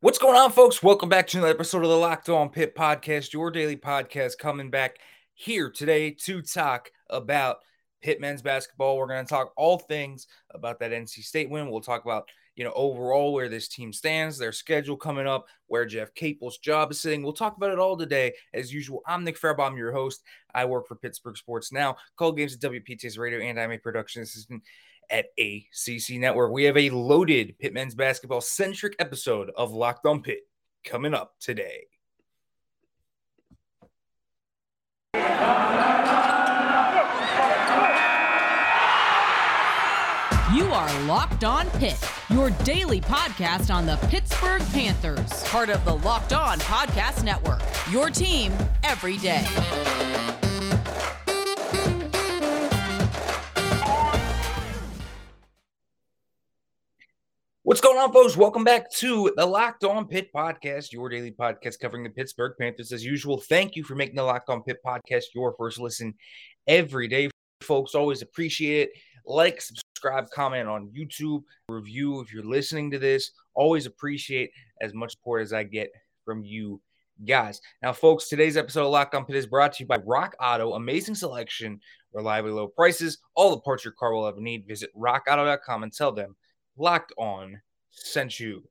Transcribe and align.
What's 0.00 0.18
going 0.18 0.36
on, 0.36 0.52
folks? 0.52 0.82
Welcome 0.82 1.08
back 1.08 1.26
to 1.28 1.38
another 1.38 1.54
episode 1.54 1.82
of 1.82 1.88
the 1.88 1.96
Locked 1.96 2.28
On 2.28 2.50
Pitt 2.50 2.76
Podcast, 2.76 3.32
your 3.32 3.50
daily 3.50 3.78
podcast, 3.78 4.36
coming 4.36 4.68
back 4.68 4.98
here 5.32 5.70
today 5.70 6.10
to 6.10 6.42
talk 6.42 6.90
about 7.08 7.60
Pitt 8.02 8.20
men's 8.20 8.42
basketball. 8.42 8.98
We're 8.98 9.06
going 9.06 9.24
to 9.24 9.28
talk 9.28 9.54
all 9.56 9.78
things 9.78 10.26
about 10.50 10.80
that 10.80 10.90
NC 10.90 11.24
State 11.24 11.48
win. 11.48 11.70
We'll 11.70 11.80
talk 11.80 12.04
about, 12.04 12.28
you 12.56 12.64
know, 12.64 12.74
overall 12.74 13.32
where 13.32 13.48
this 13.48 13.68
team 13.68 13.90
stands, 13.90 14.36
their 14.36 14.52
schedule 14.52 14.98
coming 14.98 15.26
up, 15.26 15.46
where 15.68 15.86
Jeff 15.86 16.12
Capel's 16.12 16.58
job 16.58 16.90
is 16.90 17.00
sitting. 17.00 17.22
We'll 17.22 17.32
talk 17.32 17.56
about 17.56 17.70
it 17.70 17.78
all 17.78 17.96
today. 17.96 18.34
As 18.52 18.74
usual, 18.74 19.00
I'm 19.06 19.24
Nick 19.24 19.40
Farabaugh, 19.40 19.78
your 19.78 19.92
host. 19.92 20.22
I 20.54 20.66
work 20.66 20.86
for 20.88 20.96
Pittsburgh 20.96 21.38
Sports 21.38 21.72
Now, 21.72 21.96
call 22.16 22.32
games 22.32 22.52
at 22.54 22.60
WPTS 22.60 23.18
Radio, 23.18 23.40
and 23.40 23.58
I'm 23.58 23.72
a 23.72 23.78
production 23.78 24.20
assistant 24.20 24.62
at 25.10 25.26
ACC 25.38 26.18
Network. 26.18 26.52
We 26.52 26.64
have 26.64 26.76
a 26.76 26.90
loaded 26.90 27.58
Pitt 27.58 27.72
men's 27.72 27.94
basketball 27.94 28.40
centric 28.40 28.96
episode 28.98 29.50
of 29.56 29.72
Locked 29.72 30.06
On 30.06 30.22
Pitt 30.22 30.40
coming 30.84 31.14
up 31.14 31.34
today. 31.40 31.86
You 40.54 40.64
are 40.72 41.02
Locked 41.02 41.44
On 41.44 41.68
Pitt, 41.70 41.98
your 42.30 42.50
daily 42.64 43.00
podcast 43.00 43.74
on 43.74 43.84
the 43.84 43.96
Pittsburgh 44.08 44.62
Panthers, 44.72 45.42
part 45.44 45.68
of 45.68 45.84
the 45.84 45.94
Locked 45.96 46.32
On 46.32 46.58
Podcast 46.60 47.24
Network. 47.24 47.60
Your 47.90 48.10
team 48.10 48.52
every 48.82 49.18
day. 49.18 49.44
What's 57.76 57.86
going 57.86 57.98
on, 57.98 58.10
folks? 58.10 58.38
Welcome 58.38 58.64
back 58.64 58.90
to 58.92 59.30
the 59.36 59.44
Locked 59.44 59.84
On 59.84 60.08
Pitt 60.08 60.30
podcast, 60.34 60.92
your 60.92 61.10
daily 61.10 61.30
podcast 61.30 61.78
covering 61.78 62.04
the 62.04 62.08
Pittsburgh 62.08 62.54
Panthers. 62.58 62.90
As 62.90 63.04
usual, 63.04 63.38
thank 63.38 63.76
you 63.76 63.84
for 63.84 63.94
making 63.94 64.16
the 64.16 64.22
Locked 64.22 64.48
On 64.48 64.62
Pitt 64.62 64.78
podcast 64.82 65.24
your 65.34 65.54
first 65.58 65.78
listen 65.78 66.14
every 66.66 67.06
day, 67.06 67.28
folks. 67.60 67.94
Always 67.94 68.22
appreciate 68.22 68.88
it. 68.88 68.90
Like, 69.26 69.60
subscribe, 69.60 70.30
comment 70.30 70.70
on 70.70 70.88
YouTube, 70.88 71.42
review 71.68 72.20
if 72.20 72.32
you're 72.32 72.46
listening 72.46 72.90
to 72.92 72.98
this. 72.98 73.32
Always 73.52 73.84
appreciate 73.84 74.52
as 74.80 74.94
much 74.94 75.10
support 75.10 75.42
as 75.42 75.52
I 75.52 75.62
get 75.64 75.90
from 76.24 76.44
you 76.44 76.80
guys. 77.26 77.60
Now, 77.82 77.92
folks, 77.92 78.30
today's 78.30 78.56
episode 78.56 78.86
of 78.86 78.90
Locked 78.90 79.14
On 79.14 79.26
Pitt 79.26 79.36
is 79.36 79.46
brought 79.46 79.74
to 79.74 79.82
you 79.82 79.86
by 79.86 79.98
Rock 79.98 80.34
Auto. 80.40 80.72
Amazing 80.72 81.16
selection, 81.16 81.80
reliably 82.14 82.52
low 82.52 82.68
prices, 82.68 83.18
all 83.34 83.50
the 83.50 83.60
parts 83.60 83.84
your 83.84 83.92
car 83.92 84.14
will 84.14 84.26
ever 84.26 84.40
need. 84.40 84.66
Visit 84.66 84.88
rockauto.com 84.96 85.82
and 85.82 85.92
tell 85.92 86.12
them 86.12 86.36
Locked 86.78 87.12
On 87.18 87.60
sent 87.96 88.38
you. 88.38 88.62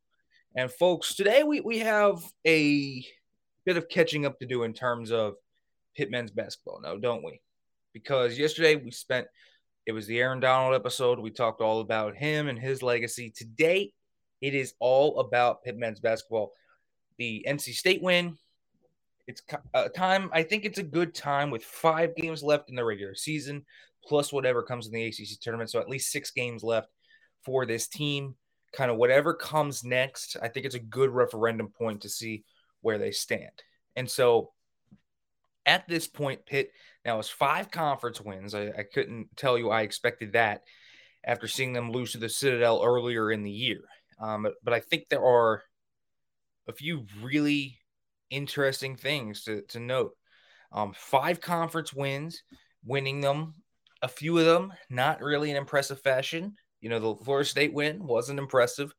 And 0.55 0.71
folks, 0.71 1.15
today 1.15 1.43
we, 1.43 1.61
we 1.61 1.79
have 1.79 2.23
a 2.47 3.05
bit 3.65 3.77
of 3.77 3.89
catching 3.89 4.25
up 4.25 4.39
to 4.39 4.45
do 4.45 4.63
in 4.63 4.73
terms 4.73 5.11
of 5.11 5.35
Pitt 5.95 6.11
men's 6.11 6.31
basketball 6.31 6.79
now, 6.81 6.95
don't 6.95 7.23
we? 7.23 7.41
Because 7.93 8.37
yesterday 8.37 8.75
we 8.75 8.91
spent 8.91 9.27
it 9.85 9.91
was 9.91 10.07
the 10.07 10.19
Aaron 10.19 10.39
Donald 10.39 10.73
episode. 10.73 11.19
We 11.19 11.29
talked 11.29 11.61
all 11.61 11.79
about 11.79 12.15
him 12.15 12.47
and 12.47 12.57
his 12.57 12.81
legacy. 12.81 13.31
Today 13.35 13.93
it 14.41 14.55
is 14.55 14.73
all 14.79 15.19
about 15.19 15.63
Pitt 15.63 15.77
men's 15.77 15.99
basketball. 15.99 16.53
The 17.17 17.45
NC 17.47 17.73
State 17.73 18.01
win. 18.01 18.37
It's 19.27 19.41
a 19.73 19.89
time. 19.89 20.29
I 20.33 20.43
think 20.43 20.65
it's 20.65 20.77
a 20.77 20.83
good 20.83 21.15
time 21.15 21.49
with 21.49 21.63
five 21.63 22.15
games 22.15 22.43
left 22.43 22.69
in 22.69 22.75
the 22.75 22.85
regular 22.85 23.15
season, 23.15 23.65
plus 24.05 24.31
whatever 24.31 24.61
comes 24.61 24.87
in 24.87 24.93
the 24.93 25.05
ACC 25.05 25.39
tournament. 25.41 25.71
So 25.71 25.79
at 25.79 25.89
least 25.89 26.11
six 26.11 26.31
games 26.31 26.63
left 26.63 26.89
for 27.43 27.65
this 27.65 27.87
team. 27.87 28.35
Kind 28.75 28.91
of 28.91 28.97
whatever 28.97 29.33
comes 29.33 29.83
next, 29.83 30.35
I 30.41 30.49
think 30.49 30.65
it's 30.65 30.75
a 30.75 30.79
good 30.79 31.09
referendum 31.09 31.69
point 31.69 32.01
to 32.01 32.09
see 32.09 32.43
where 32.81 32.97
they 32.97 33.11
stand. 33.11 33.63
And 33.95 34.09
so 34.09 34.51
at 35.65 35.87
this 35.87 36.07
point, 36.07 36.45
Pitt 36.45 36.71
now 37.05 37.15
has 37.15 37.29
five 37.29 37.71
conference 37.71 38.19
wins. 38.19 38.53
I, 38.53 38.67
I 38.67 38.83
couldn't 38.83 39.35
tell 39.37 39.57
you 39.57 39.69
I 39.69 39.81
expected 39.81 40.33
that 40.33 40.63
after 41.23 41.47
seeing 41.47 41.73
them 41.73 41.91
lose 41.91 42.11
to 42.11 42.17
the 42.17 42.29
Citadel 42.29 42.81
earlier 42.83 43.31
in 43.31 43.43
the 43.43 43.51
year. 43.51 43.81
Um, 44.19 44.43
but, 44.43 44.53
but 44.63 44.73
I 44.73 44.79
think 44.79 45.05
there 45.09 45.25
are 45.25 45.63
a 46.67 46.73
few 46.73 47.05
really 47.23 47.79
interesting 48.29 48.95
things 48.95 49.43
to, 49.43 49.61
to 49.69 49.79
note. 49.79 50.11
Um, 50.71 50.93
five 50.95 51.39
conference 51.39 51.93
wins, 51.93 52.43
winning 52.83 53.21
them, 53.21 53.55
a 54.01 54.07
few 54.07 54.37
of 54.37 54.45
them 54.45 54.73
not 54.89 55.21
really 55.21 55.49
in 55.49 55.57
impressive 55.57 56.01
fashion. 56.01 56.55
You 56.85 56.89
know, 56.89 56.99
the 56.99 57.23
Florida 57.25 57.49
State 57.49 57.73
win 57.73 58.05
wasn't 58.05 58.37
impressive. 58.37 58.93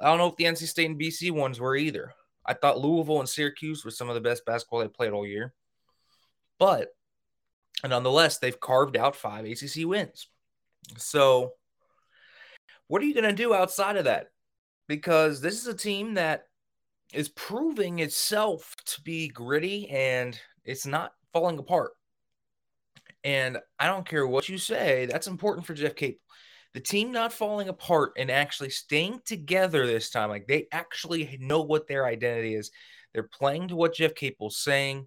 I 0.00 0.06
don't 0.06 0.18
know 0.18 0.26
if 0.26 0.34
the 0.34 0.42
NC 0.42 0.66
State 0.66 0.90
and 0.90 0.98
BC 0.98 1.30
ones 1.30 1.60
were 1.60 1.76
either. 1.76 2.14
I 2.44 2.52
thought 2.52 2.80
Louisville 2.80 3.20
and 3.20 3.28
Syracuse 3.28 3.84
were 3.84 3.92
some 3.92 4.08
of 4.08 4.16
the 4.16 4.20
best 4.20 4.44
basketball 4.44 4.80
they 4.80 4.88
played 4.88 5.12
all 5.12 5.24
year. 5.24 5.54
But 6.58 6.88
nonetheless, 7.88 8.38
they've 8.38 8.58
carved 8.58 8.96
out 8.96 9.14
five 9.14 9.44
ACC 9.44 9.86
wins. 9.86 10.26
So, 10.96 11.52
what 12.88 13.00
are 13.00 13.04
you 13.04 13.14
going 13.14 13.22
to 13.30 13.32
do 13.32 13.54
outside 13.54 13.96
of 13.96 14.06
that? 14.06 14.30
Because 14.88 15.40
this 15.40 15.60
is 15.60 15.68
a 15.68 15.74
team 15.74 16.14
that 16.14 16.46
is 17.12 17.28
proving 17.28 18.00
itself 18.00 18.74
to 18.86 19.00
be 19.02 19.28
gritty 19.28 19.88
and 19.90 20.36
it's 20.64 20.86
not 20.86 21.12
falling 21.32 21.60
apart. 21.60 21.92
And 23.22 23.58
I 23.78 23.86
don't 23.86 24.08
care 24.08 24.26
what 24.26 24.48
you 24.48 24.58
say, 24.58 25.06
that's 25.06 25.28
important 25.28 25.66
for 25.66 25.74
Jeff 25.74 25.94
Capel 25.94 26.18
the 26.74 26.80
team 26.80 27.12
not 27.12 27.32
falling 27.32 27.68
apart 27.68 28.12
and 28.16 28.30
actually 28.30 28.70
staying 28.70 29.20
together 29.24 29.86
this 29.86 30.10
time. 30.10 30.30
Like 30.30 30.46
they 30.46 30.68
actually 30.72 31.36
know 31.40 31.62
what 31.62 31.86
their 31.86 32.06
identity 32.06 32.54
is. 32.54 32.70
They're 33.12 33.22
playing 33.24 33.68
to 33.68 33.76
what 33.76 33.94
Jeff 33.94 34.14
Capel's 34.14 34.56
saying. 34.56 35.06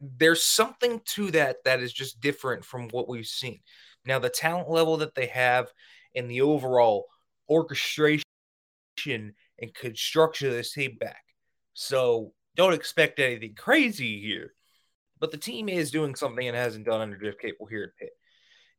There's 0.00 0.42
something 0.42 1.00
to 1.14 1.30
that 1.32 1.58
that 1.64 1.80
is 1.80 1.92
just 1.92 2.20
different 2.20 2.64
from 2.64 2.88
what 2.88 3.08
we've 3.08 3.26
seen. 3.26 3.60
Now, 4.04 4.18
the 4.18 4.30
talent 4.30 4.70
level 4.70 4.96
that 4.98 5.14
they 5.14 5.26
have 5.26 5.68
and 6.14 6.30
the 6.30 6.40
overall 6.40 7.06
orchestration 7.48 8.24
and 9.06 9.74
construction 9.74 10.48
of 10.48 10.54
this 10.54 10.72
team 10.72 10.96
back. 10.98 11.22
So 11.74 12.32
don't 12.56 12.74
expect 12.74 13.20
anything 13.20 13.54
crazy 13.54 14.20
here. 14.20 14.54
But 15.20 15.30
the 15.30 15.38
team 15.38 15.68
is 15.68 15.92
doing 15.92 16.14
something 16.14 16.44
it 16.44 16.54
hasn't 16.54 16.86
done 16.86 17.00
under 17.00 17.16
Jeff 17.16 17.38
Capel 17.38 17.66
here 17.66 17.84
at 17.84 17.96
Pitt. 17.96 18.12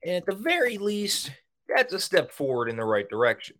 And 0.03 0.15
at 0.15 0.25
the 0.25 0.35
very 0.35 0.77
least, 0.77 1.31
that's 1.67 1.93
a 1.93 1.99
step 1.99 2.31
forward 2.31 2.69
in 2.69 2.77
the 2.77 2.85
right 2.85 3.07
direction. 3.09 3.57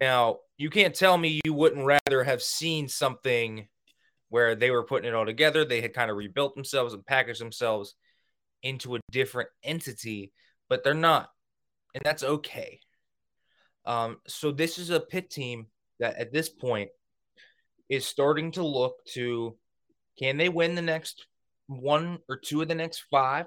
Now, 0.00 0.38
you 0.58 0.70
can't 0.70 0.94
tell 0.94 1.16
me 1.16 1.40
you 1.44 1.54
wouldn't 1.54 1.86
rather 1.86 2.24
have 2.24 2.42
seen 2.42 2.88
something 2.88 3.68
where 4.28 4.54
they 4.54 4.70
were 4.70 4.82
putting 4.82 5.08
it 5.08 5.14
all 5.14 5.26
together. 5.26 5.64
They 5.64 5.80
had 5.80 5.94
kind 5.94 6.10
of 6.10 6.16
rebuilt 6.16 6.54
themselves 6.54 6.94
and 6.94 7.06
packaged 7.06 7.40
themselves 7.40 7.94
into 8.62 8.96
a 8.96 9.00
different 9.10 9.48
entity, 9.62 10.32
but 10.68 10.82
they're 10.82 10.94
not. 10.94 11.30
And 11.94 12.02
that's 12.04 12.22
okay. 12.22 12.80
Um, 13.86 14.18
so 14.26 14.50
this 14.50 14.78
is 14.78 14.90
a 14.90 15.00
Pitt 15.00 15.30
team 15.30 15.66
that 16.00 16.16
at 16.16 16.32
this 16.32 16.48
point 16.48 16.90
is 17.88 18.04
starting 18.06 18.50
to 18.52 18.64
look 18.64 18.96
to 19.14 19.56
can 20.18 20.36
they 20.36 20.48
win 20.48 20.74
the 20.74 20.82
next 20.82 21.26
one 21.66 22.18
or 22.28 22.36
two 22.36 22.62
of 22.62 22.68
the 22.68 22.74
next 22.74 23.04
five? 23.10 23.46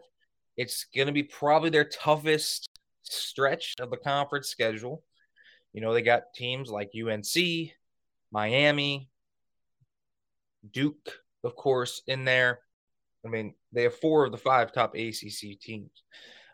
It's 0.55 0.85
going 0.95 1.07
to 1.07 1.13
be 1.13 1.23
probably 1.23 1.69
their 1.69 1.85
toughest 1.85 2.69
stretch 3.09 3.75
of 3.79 3.89
the 3.89 3.97
conference 3.97 4.47
schedule. 4.47 5.03
You 5.73 5.81
know, 5.81 5.93
they 5.93 6.01
got 6.01 6.33
teams 6.33 6.69
like 6.69 6.91
UNC, 6.95 7.71
Miami, 8.31 9.09
Duke, 10.71 11.11
of 11.43 11.55
course, 11.55 12.01
in 12.07 12.25
there. 12.25 12.59
I 13.25 13.29
mean, 13.29 13.53
they 13.71 13.83
have 13.83 13.95
four 13.95 14.25
of 14.25 14.31
the 14.31 14.37
five 14.37 14.71
top 14.71 14.95
ACC 14.95 15.59
teams 15.59 15.91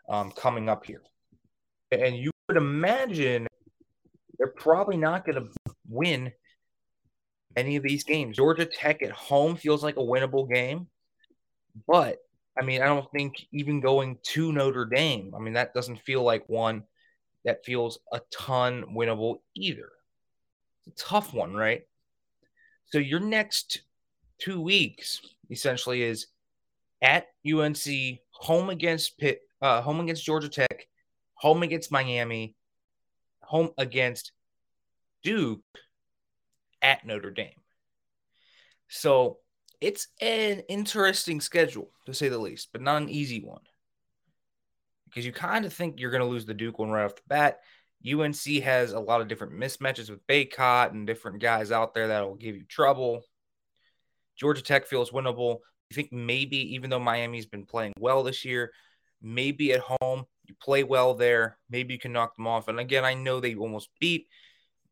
um, 0.08 0.32
coming 0.32 0.68
up 0.68 0.84
here. 0.84 1.02
And 1.92 2.16
you 2.16 2.30
would 2.48 2.56
imagine 2.56 3.46
they're 4.38 4.48
probably 4.48 4.96
not 4.96 5.24
going 5.24 5.36
to 5.36 5.48
win 5.88 6.32
any 7.56 7.76
of 7.76 7.82
these 7.82 8.04
games. 8.04 8.36
Georgia 8.36 8.66
Tech 8.66 9.02
at 9.02 9.12
home 9.12 9.56
feels 9.56 9.82
like 9.82 9.96
a 9.96 10.00
winnable 10.00 10.52
game, 10.52 10.88
but 11.86 12.18
I 12.58 12.62
mean, 12.62 12.82
I 12.82 12.86
don't 12.86 13.10
think 13.12 13.46
even 13.52 13.80
going 13.80 14.18
to 14.22 14.52
Notre 14.52 14.86
Dame, 14.86 15.34
I 15.36 15.40
mean, 15.40 15.54
that 15.54 15.74
doesn't 15.74 16.00
feel 16.00 16.22
like 16.22 16.48
one 16.48 16.84
that 17.44 17.64
feels 17.64 17.98
a 18.12 18.20
ton 18.32 18.84
winnable 18.94 19.40
either. 19.54 19.90
It's 20.86 21.02
a 21.02 21.04
tough 21.04 21.34
one, 21.34 21.54
right? 21.54 21.82
So 22.86 22.98
your 22.98 23.20
next 23.20 23.82
two 24.38 24.60
weeks 24.60 25.20
essentially 25.50 26.02
is 26.02 26.26
at 27.02 27.26
UNC, 27.46 27.84
home 28.30 28.70
against 28.70 29.18
Pitt, 29.18 29.42
uh, 29.60 29.82
home 29.82 30.00
against 30.00 30.24
Georgia 30.24 30.48
Tech, 30.48 30.86
home 31.34 31.62
against 31.62 31.92
Miami, 31.92 32.56
home 33.40 33.70
against 33.78 34.32
Duke, 35.22 35.60
at 36.82 37.06
Notre 37.06 37.30
Dame. 37.30 37.60
So 38.88 39.38
it's 39.80 40.08
an 40.20 40.60
interesting 40.68 41.40
schedule 41.40 41.90
to 42.06 42.14
say 42.14 42.28
the 42.28 42.38
least, 42.38 42.68
but 42.72 42.82
not 42.82 43.02
an 43.02 43.08
easy 43.08 43.42
one. 43.42 43.62
Because 45.06 45.24
you 45.26 45.32
kind 45.32 45.64
of 45.64 45.72
think 45.72 45.98
you're 45.98 46.10
going 46.10 46.22
to 46.22 46.28
lose 46.28 46.46
the 46.46 46.54
Duke 46.54 46.78
one 46.78 46.90
right 46.90 47.04
off 47.04 47.16
the 47.16 47.22
bat. 47.28 47.60
UNC 48.06 48.62
has 48.62 48.92
a 48.92 49.00
lot 49.00 49.20
of 49.20 49.28
different 49.28 49.54
mismatches 49.54 50.10
with 50.10 50.26
Bacot 50.26 50.92
and 50.92 51.06
different 51.06 51.40
guys 51.40 51.72
out 51.72 51.94
there 51.94 52.08
that 52.08 52.26
will 52.26 52.34
give 52.34 52.56
you 52.56 52.64
trouble. 52.64 53.22
Georgia 54.36 54.62
Tech 54.62 54.86
feels 54.86 55.10
winnable. 55.10 55.58
I 55.90 55.94
think 55.94 56.12
maybe, 56.12 56.74
even 56.74 56.90
though 56.90 56.98
Miami's 56.98 57.46
been 57.46 57.64
playing 57.64 57.94
well 57.98 58.22
this 58.22 58.44
year, 58.44 58.72
maybe 59.22 59.72
at 59.72 59.80
home 59.80 60.24
you 60.44 60.54
play 60.60 60.84
well 60.84 61.14
there. 61.14 61.58
Maybe 61.70 61.94
you 61.94 62.00
can 62.00 62.12
knock 62.12 62.36
them 62.36 62.46
off. 62.46 62.68
And 62.68 62.78
again, 62.78 63.04
I 63.04 63.14
know 63.14 63.40
they 63.40 63.54
almost 63.54 63.88
beat 64.00 64.28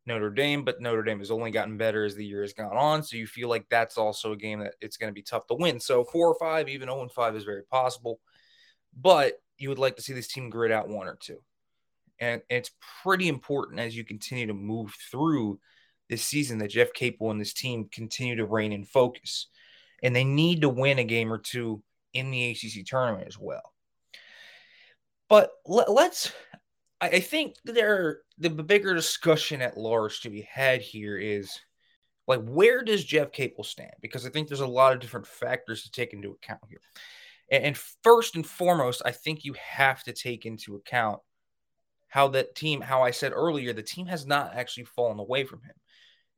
Notre 0.05 0.29
Dame, 0.29 0.63
but 0.63 0.81
Notre 0.81 1.03
Dame 1.03 1.19
has 1.19 1.31
only 1.31 1.51
gotten 1.51 1.77
better 1.77 2.05
as 2.05 2.15
the 2.15 2.25
year 2.25 2.41
has 2.41 2.53
gone 2.53 2.77
on. 2.77 3.01
So 3.01 3.17
you 3.17 3.25
feel 3.25 3.49
like 3.49 3.65
that's 3.69 3.97
also 3.97 4.33
a 4.33 4.37
game 4.37 4.59
that 4.59 4.75
it's 4.81 4.97
going 4.97 5.09
to 5.09 5.15
be 5.15 5.23
tough 5.23 5.47
to 5.47 5.55
win. 5.55 5.79
So 5.79 6.03
four 6.03 6.27
or 6.27 6.35
five, 6.35 6.69
even 6.69 6.87
0 6.87 7.01
and 7.01 7.11
5 7.11 7.35
is 7.35 7.43
very 7.43 7.63
possible. 7.63 8.19
But 8.95 9.41
you 9.57 9.69
would 9.69 9.79
like 9.79 9.95
to 9.95 10.01
see 10.01 10.13
this 10.13 10.27
team 10.27 10.49
grit 10.49 10.71
out 10.71 10.89
one 10.89 11.07
or 11.07 11.17
two. 11.19 11.39
And 12.19 12.41
it's 12.49 12.71
pretty 13.03 13.27
important 13.27 13.79
as 13.79 13.95
you 13.95 14.05
continue 14.05 14.47
to 14.47 14.53
move 14.53 14.95
through 15.11 15.59
this 16.09 16.23
season 16.23 16.59
that 16.59 16.69
Jeff 16.69 16.93
Capel 16.93 17.31
and 17.31 17.41
this 17.41 17.53
team 17.53 17.89
continue 17.91 18.35
to 18.35 18.45
reign 18.45 18.71
in 18.71 18.85
focus. 18.85 19.47
And 20.03 20.15
they 20.15 20.23
need 20.23 20.61
to 20.61 20.69
win 20.69 20.99
a 20.99 21.03
game 21.03 21.33
or 21.33 21.39
two 21.39 21.81
in 22.13 22.31
the 22.31 22.51
ACC 22.51 22.85
tournament 22.85 23.27
as 23.27 23.39
well. 23.39 23.73
But 25.27 25.51
let, 25.65 25.89
us 25.89 26.31
I 27.13 27.19
think 27.19 27.55
there 27.63 28.19
the 28.37 28.49
bigger 28.49 28.93
discussion 28.93 29.61
at 29.61 29.77
large 29.77 30.21
to 30.21 30.29
be 30.29 30.41
had 30.41 30.81
here 30.81 31.17
is 31.17 31.59
like 32.27 32.43
where 32.43 32.83
does 32.83 33.03
Jeff 33.03 33.31
Capel 33.31 33.63
stand? 33.63 33.93
Because 34.01 34.25
I 34.25 34.29
think 34.29 34.47
there's 34.47 34.59
a 34.61 34.67
lot 34.67 34.93
of 34.93 34.99
different 34.99 35.27
factors 35.27 35.83
to 35.83 35.91
take 35.91 36.13
into 36.13 36.31
account 36.31 36.61
here. 36.69 36.81
And 37.51 37.77
first 38.03 38.35
and 38.35 38.45
foremost, 38.45 39.03
I 39.05 39.11
think 39.11 39.45
you 39.45 39.53
have 39.53 40.03
to 40.03 40.13
take 40.13 40.45
into 40.45 40.75
account 40.75 41.19
how 42.07 42.29
that 42.29 42.55
team, 42.55 42.81
how 42.81 43.03
I 43.03 43.11
said 43.11 43.33
earlier, 43.33 43.73
the 43.73 43.83
team 43.83 44.07
has 44.07 44.25
not 44.25 44.55
actually 44.55 44.85
fallen 44.85 45.19
away 45.19 45.43
from 45.43 45.61
him. 45.61 45.75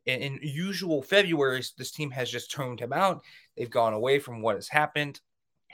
In, 0.05 0.39
usual 0.41 1.03
Februarys, 1.03 1.75
this 1.75 1.91
team 1.91 2.11
has 2.11 2.31
just 2.31 2.51
toned 2.51 2.79
him 2.79 2.93
out. 2.93 3.21
They've 3.55 3.69
gone 3.69 3.93
away 3.93 4.19
from 4.19 4.41
what 4.41 4.55
has 4.55 4.69
happened. 4.69 5.19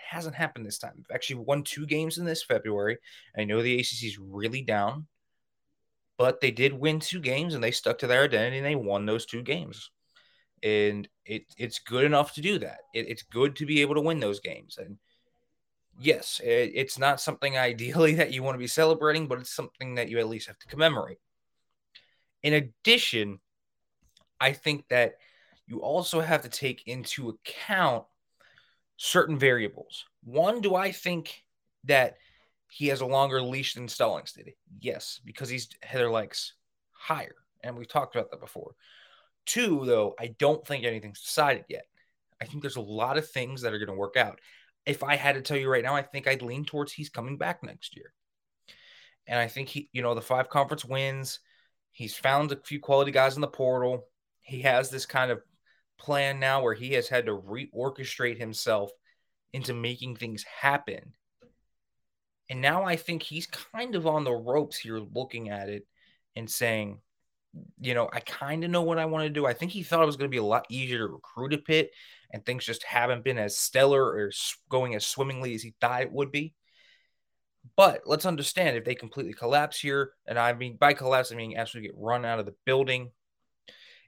Hasn't 0.07 0.35
happened 0.35 0.65
this 0.65 0.77
time. 0.77 0.94
They've 0.95 1.15
actually 1.15 1.38
won 1.38 1.63
two 1.63 1.85
games 1.85 2.17
in 2.17 2.25
this 2.25 2.44
February. 2.44 2.97
I 3.38 3.44
know 3.44 3.61
the 3.61 3.79
ACC 3.79 4.03
is 4.03 4.19
really 4.19 4.61
down, 4.61 5.07
but 6.17 6.41
they 6.41 6.51
did 6.51 6.73
win 6.73 7.00
two 7.00 7.19
games 7.19 7.53
and 7.53 7.63
they 7.63 7.71
stuck 7.71 8.00
to 8.00 8.07
their 8.07 8.23
identity 8.23 8.57
and 8.57 8.65
they 8.65 8.75
won 8.75 9.05
those 9.05 9.25
two 9.25 9.41
games. 9.41 9.91
And 10.61 11.07
it, 11.25 11.44
it's 11.57 11.79
good 11.79 12.05
enough 12.05 12.33
to 12.35 12.41
do 12.41 12.59
that. 12.59 12.79
It, 12.94 13.07
it's 13.09 13.23
good 13.23 13.55
to 13.57 13.65
be 13.65 13.81
able 13.81 13.95
to 13.95 14.01
win 14.01 14.19
those 14.19 14.39
games. 14.39 14.77
And 14.77 14.97
yes, 16.00 16.39
it, 16.44 16.71
it's 16.75 17.00
not 17.00 17.19
something 17.19 17.57
ideally 17.57 18.15
that 18.15 18.31
you 18.31 18.44
want 18.44 18.55
to 18.55 18.59
be 18.59 18.67
celebrating, 18.67 19.27
but 19.27 19.39
it's 19.39 19.55
something 19.55 19.95
that 19.95 20.09
you 20.09 20.19
at 20.19 20.29
least 20.29 20.47
have 20.47 20.59
to 20.59 20.67
commemorate. 20.67 21.19
In 22.44 22.53
addition, 22.53 23.39
I 24.39 24.51
think 24.51 24.88
that 24.89 25.15
you 25.65 25.81
also 25.81 26.19
have 26.19 26.44
to 26.44 26.50
take 26.50 26.83
into 26.88 27.29
account 27.29 28.03
certain 28.97 29.37
variables. 29.37 30.05
One, 30.23 30.61
do 30.61 30.75
I 30.75 30.91
think 30.91 31.43
that 31.85 32.15
he 32.69 32.87
has 32.87 33.01
a 33.01 33.05
longer 33.05 33.41
leash 33.41 33.73
than 33.73 33.87
Stallings 33.87 34.33
did? 34.33 34.51
Yes, 34.79 35.19
because 35.23 35.49
he's 35.49 35.69
Heather 35.81 36.09
Lyke's 36.09 36.53
hire. 36.91 37.35
And 37.63 37.77
we've 37.77 37.87
talked 37.87 38.15
about 38.15 38.31
that 38.31 38.39
before. 38.39 38.75
Two, 39.45 39.83
though, 39.85 40.15
I 40.19 40.35
don't 40.39 40.65
think 40.65 40.85
anything's 40.85 41.21
decided 41.21 41.65
yet. 41.69 41.85
I 42.41 42.45
think 42.45 42.61
there's 42.61 42.75
a 42.75 42.81
lot 42.81 43.17
of 43.17 43.29
things 43.29 43.61
that 43.61 43.73
are 43.73 43.79
going 43.79 43.87
to 43.87 43.93
work 43.93 44.17
out 44.17 44.39
if 44.85 45.03
I 45.03 45.15
had 45.15 45.35
to 45.35 45.41
tell 45.41 45.57
you 45.57 45.69
right 45.69 45.83
now, 45.83 45.95
I 45.95 46.01
think 46.01 46.27
I'd 46.27 46.41
lean 46.41 46.65
towards 46.65 46.91
he's 46.91 47.09
coming 47.09 47.37
back 47.37 47.63
next 47.63 47.95
year. 47.95 48.13
And 49.27 49.39
I 49.39 49.47
think 49.47 49.69
he, 49.69 49.89
you 49.93 50.01
know, 50.01 50.13
the 50.13 50.21
five 50.21 50.49
conference 50.49 50.83
wins, 50.83 51.39
he's 51.91 52.15
found 52.15 52.51
a 52.51 52.57
few 52.57 52.79
quality 52.79 53.11
guys 53.11 53.35
in 53.35 53.41
the 53.41 53.47
portal. 53.47 54.07
He 54.41 54.61
has 54.61 54.89
this 54.89 55.05
kind 55.05 55.31
of 55.31 55.41
plan 55.97 56.39
now 56.39 56.61
where 56.61 56.73
he 56.73 56.93
has 56.93 57.07
had 57.07 57.25
to 57.27 57.37
reorchestrate 57.37 58.37
himself 58.37 58.91
into 59.53 59.73
making 59.73 60.15
things 60.15 60.43
happen. 60.43 61.13
And 62.49 62.61
now 62.61 62.83
I 62.83 62.95
think 62.95 63.23
he's 63.23 63.47
kind 63.47 63.95
of 63.95 64.05
on 64.05 64.23
the 64.23 64.33
ropes 64.33 64.77
here 64.77 64.99
looking 64.99 65.49
at 65.49 65.69
it 65.69 65.87
and 66.35 66.49
saying, 66.49 66.99
you 67.79 67.93
know, 67.93 68.09
I 68.11 68.19
kind 68.19 68.63
of 68.63 68.71
know 68.71 68.81
what 68.81 68.97
I 68.97 69.05
want 69.05 69.25
to 69.25 69.29
do. 69.29 69.45
I 69.45 69.53
think 69.53 69.71
he 69.71 69.83
thought 69.83 70.03
it 70.03 70.07
was 70.07 70.17
going 70.17 70.29
to 70.29 70.33
be 70.33 70.37
a 70.37 70.43
lot 70.43 70.65
easier 70.69 70.99
to 70.99 71.07
recruit 71.07 71.53
a 71.53 71.57
Pitt, 71.59 71.91
and 72.31 72.43
things 72.43 72.65
just 72.65 72.83
haven't 72.83 73.23
been 73.23 73.37
as 73.37 73.57
stellar 73.57 74.03
or 74.03 74.31
going 74.69 74.95
as 74.95 75.05
swimmingly 75.05 75.53
as 75.53 75.61
he 75.61 75.75
thought 75.79 76.01
it 76.01 76.11
would 76.11 76.31
be. 76.31 76.53
But 77.77 78.01
let's 78.05 78.25
understand 78.25 78.75
if 78.75 78.85
they 78.85 78.95
completely 78.95 79.33
collapse 79.33 79.79
here, 79.79 80.11
and 80.27 80.37
I 80.37 80.53
mean 80.53 80.77
by 80.77 80.93
collapse, 80.93 81.31
I 81.31 81.35
mean 81.35 81.55
actually 81.55 81.83
get 81.83 81.95
run 81.95 82.25
out 82.25 82.39
of 82.39 82.45
the 82.45 82.55
building. 82.65 83.11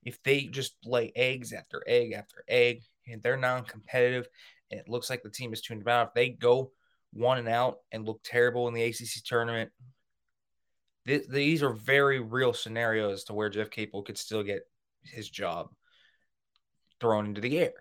If 0.06 0.22
they 0.24 0.44
just 0.44 0.76
lay 0.86 1.12
eggs 1.16 1.52
after 1.52 1.84
egg 1.88 2.14
after 2.14 2.44
egg, 2.48 2.84
and 3.08 3.22
they're 3.22 3.38
non-competitive, 3.38 4.28
and 4.72 4.80
it 4.80 4.90
looks 4.90 5.10
like 5.10 5.24
the 5.24 5.30
team 5.30 5.52
is 5.52 5.62
tuned 5.62 5.88
out, 5.88 6.08
if 6.08 6.14
they 6.14 6.30
go 6.30 6.72
one 7.12 7.38
and 7.38 7.48
out 7.48 7.80
and 7.92 8.06
look 8.06 8.22
terrible 8.24 8.68
in 8.68 8.74
the 8.74 8.84
ACC 8.84 9.24
tournament, 9.26 9.72
th- 11.08 11.28
these 11.28 11.64
are 11.64 11.74
very 11.74 12.20
real 12.20 12.54
scenarios 12.54 13.24
to 13.26 13.34
where 13.34 13.50
Jeff 13.50 13.70
Capel 13.70 14.04
could 14.04 14.18
still 14.18 14.44
get 14.44 14.64
his 15.04 15.30
job 15.30 15.70
thrown 17.00 17.26
into 17.26 17.42
the 17.42 17.60
air. 17.60 17.74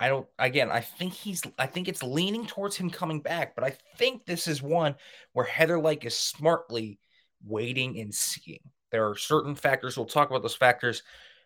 I 0.00 0.08
don't 0.08 0.26
again, 0.38 0.70
I 0.70 0.80
think 0.80 1.12
he's 1.12 1.42
I 1.58 1.66
think 1.66 1.88
it's 1.88 2.02
leaning 2.02 2.46
towards 2.46 2.76
him 2.76 2.90
coming 2.90 3.20
back, 3.20 3.54
but 3.54 3.64
I 3.64 3.76
think 3.96 4.24
this 4.24 4.48
is 4.48 4.60
one 4.60 4.96
where 5.32 5.46
Heather 5.46 5.78
Lyke 5.78 6.04
is 6.04 6.16
smartly 6.16 6.98
waiting 7.44 8.00
and 8.00 8.12
seeing. 8.12 8.60
There 8.94 9.08
are 9.08 9.16
certain 9.16 9.56
factors, 9.56 9.96
we'll 9.96 10.06
talk 10.06 10.30
about 10.30 10.42
those 10.42 10.54
factors 10.54 11.02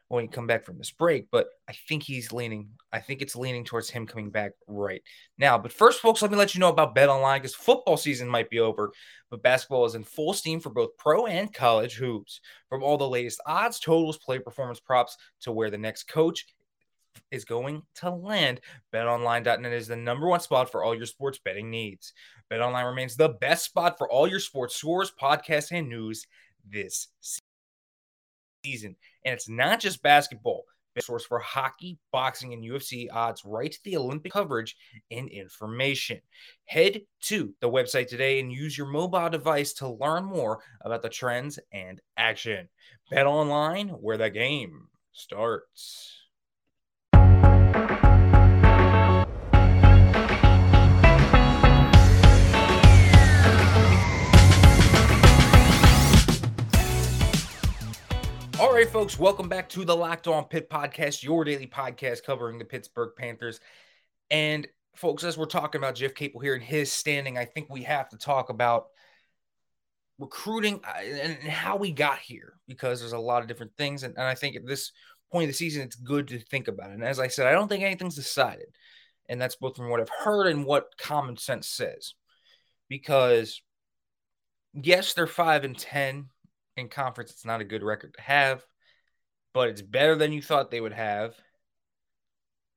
when 0.08 0.22
we 0.22 0.28
come 0.28 0.46
back 0.46 0.66
from 0.66 0.76
this 0.76 0.90
break, 0.90 1.30
but 1.32 1.48
I 1.66 1.72
think 1.88 2.02
he's 2.02 2.30
leaning, 2.30 2.68
I 2.92 3.00
think 3.00 3.22
it's 3.22 3.34
leaning 3.34 3.64
towards 3.64 3.88
him 3.88 4.06
coming 4.06 4.28
back 4.28 4.52
right 4.66 5.00
now. 5.38 5.56
But 5.56 5.72
first, 5.72 6.00
folks, 6.00 6.20
let 6.20 6.30
me 6.30 6.36
let 6.36 6.54
you 6.54 6.60
know 6.60 6.68
about 6.68 6.94
Bet 6.94 7.08
Online 7.08 7.40
because 7.40 7.54
football 7.54 7.96
season 7.96 8.28
might 8.28 8.50
be 8.50 8.60
over, 8.60 8.92
but 9.30 9.42
basketball 9.42 9.86
is 9.86 9.94
in 9.94 10.04
full 10.04 10.34
steam 10.34 10.60
for 10.60 10.68
both 10.68 10.94
pro 10.98 11.24
and 11.24 11.50
college 11.54 11.94
hoops. 11.94 12.42
From 12.68 12.82
all 12.82 12.98
the 12.98 13.08
latest 13.08 13.40
odds, 13.46 13.80
totals, 13.80 14.18
play 14.18 14.38
performance 14.38 14.78
props 14.78 15.16
to 15.40 15.50
where 15.50 15.70
the 15.70 15.78
next 15.78 16.02
coach 16.02 16.48
is 17.30 17.46
going 17.46 17.80
to 17.94 18.10
land. 18.10 18.60
BetOnline.net 18.92 19.72
is 19.72 19.88
the 19.88 19.96
number 19.96 20.28
one 20.28 20.40
spot 20.40 20.70
for 20.70 20.84
all 20.84 20.94
your 20.94 21.06
sports 21.06 21.40
betting 21.42 21.70
needs. 21.70 22.12
BetOnline 22.52 22.90
remains 22.90 23.16
the 23.16 23.30
best 23.40 23.64
spot 23.64 23.96
for 23.96 24.06
all 24.10 24.28
your 24.28 24.38
sports 24.38 24.76
scores, 24.76 25.10
podcasts, 25.18 25.72
and 25.72 25.88
news 25.88 26.26
this 26.70 27.09
season. 28.65 28.97
And 29.25 29.35
it's 29.35 29.49
not 29.49 29.81
just 29.81 30.03
basketball. 30.03 30.65
Best 30.94 31.06
source 31.06 31.25
for 31.25 31.38
hockey, 31.38 31.99
boxing, 32.13 32.53
and 32.53 32.65
UFC 32.65 33.06
odds 33.13 33.44
right 33.44 33.70
to 33.70 33.79
the 33.84 33.96
Olympic 33.96 34.32
coverage 34.32 34.77
and 35.10 35.29
information. 35.29 36.20
Head 36.65 37.03
to 37.22 37.55
the 37.60 37.70
website 37.70 38.08
today 38.08 38.41
and 38.41 38.51
use 38.51 38.77
your 38.77 38.89
mobile 38.89 39.29
device 39.29 39.72
to 39.75 39.89
learn 39.89 40.25
more 40.25 40.58
about 40.81 41.03
the 41.03 41.08
trends 41.08 41.58
and 41.72 42.01
action. 42.17 42.69
Bet 43.10 43.27
online 43.27 43.91
where 43.91 44.17
the 44.17 44.31
game 44.31 44.89
starts. 45.13 46.18
Right, 58.79 58.89
folks, 58.89 59.19
welcome 59.19 59.49
back 59.49 59.69
to 59.70 59.85
the 59.85 59.97
Locked 59.97 60.29
On 60.29 60.44
Pitt 60.44 60.70
podcast, 60.70 61.25
your 61.25 61.43
daily 61.43 61.67
podcast 61.67 62.23
covering 62.23 62.58
the 62.61 62.65
Pittsburgh 62.65 63.11
Panthers. 63.19 63.58
And, 64.31 64.69
folks, 64.94 65.25
as 65.25 65.37
we're 65.37 65.47
talking 65.47 65.81
about 65.81 65.97
Jeff 65.97 66.15
Capel 66.15 66.41
here 66.41 66.55
and 66.55 66.63
his 66.63 66.93
standing, 66.93 67.37
I 67.37 67.44
think 67.44 67.69
we 67.69 67.82
have 67.82 68.08
to 68.11 68.17
talk 68.17 68.51
about 68.51 68.87
recruiting 70.20 70.79
uh, 70.87 71.01
and 71.03 71.43
how 71.43 71.75
we 71.75 71.91
got 71.91 72.20
here 72.20 72.53
because 72.69 73.01
there's 73.01 73.11
a 73.11 73.19
lot 73.19 73.43
of 73.43 73.49
different 73.49 73.73
things. 73.77 74.05
And, 74.05 74.15
and 74.17 74.25
I 74.25 74.37
think 74.37 74.55
at 74.55 74.65
this 74.65 74.93
point 75.32 75.47
of 75.47 75.51
the 75.51 75.55
season, 75.55 75.82
it's 75.82 75.97
good 75.97 76.29
to 76.29 76.39
think 76.39 76.69
about 76.69 76.91
it. 76.91 76.94
And 76.94 77.05
as 77.05 77.19
I 77.19 77.27
said, 77.27 77.49
I 77.49 77.53
don't 77.53 77.67
think 77.67 77.82
anything's 77.82 78.15
decided. 78.15 78.69
And 79.29 79.41
that's 79.41 79.56
both 79.56 79.77
from 79.77 79.91
what 79.91 79.99
I've 80.01 80.23
heard 80.23 80.47
and 80.47 80.65
what 80.65 80.97
common 80.97 81.37
sense 81.37 81.67
says. 81.67 82.15
Because, 82.89 83.61
yes, 84.73 85.15
they're 85.15 85.27
5 85.27 85.65
and 85.65 85.77
10 85.77 86.29
in 86.79 86.89
conference, 86.89 87.31
it's 87.31 87.44
not 87.44 87.61
a 87.61 87.65
good 87.65 87.82
record 87.82 88.15
to 88.15 88.23
have, 88.23 88.65
but 89.55 89.69
it's 89.69 89.82
better 89.82 90.17
than 90.17 90.32
you 90.32 90.43
thought 90.43 90.70
they 90.70 90.81
would 90.81 90.93
have. 90.93 91.35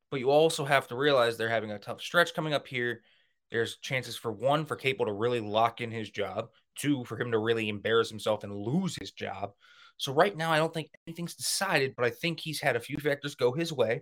But 0.09 0.19
you 0.19 0.29
also 0.29 0.65
have 0.65 0.87
to 0.89 0.95
realize 0.95 1.37
they're 1.37 1.49
having 1.49 1.71
a 1.71 1.79
tough 1.79 2.01
stretch 2.01 2.33
coming 2.33 2.53
up 2.53 2.67
here. 2.67 3.01
There's 3.49 3.77
chances 3.77 4.17
for 4.17 4.31
one, 4.31 4.65
for 4.65 4.75
Capel 4.75 5.05
to 5.05 5.13
really 5.13 5.39
lock 5.39 5.81
in 5.81 5.91
his 5.91 6.09
job, 6.09 6.49
two, 6.75 7.05
for 7.05 7.19
him 7.19 7.31
to 7.31 7.37
really 7.37 7.69
embarrass 7.69 8.09
himself 8.09 8.43
and 8.43 8.53
lose 8.53 8.95
his 8.95 9.11
job. 9.11 9.51
So 9.97 10.11
right 10.13 10.35
now, 10.35 10.51
I 10.51 10.57
don't 10.57 10.73
think 10.73 10.89
anything's 11.07 11.35
decided, 11.35 11.93
but 11.95 12.05
I 12.05 12.09
think 12.09 12.39
he's 12.39 12.59
had 12.59 12.75
a 12.75 12.81
few 12.81 12.97
factors 12.97 13.35
go 13.35 13.53
his 13.53 13.71
way 13.71 14.01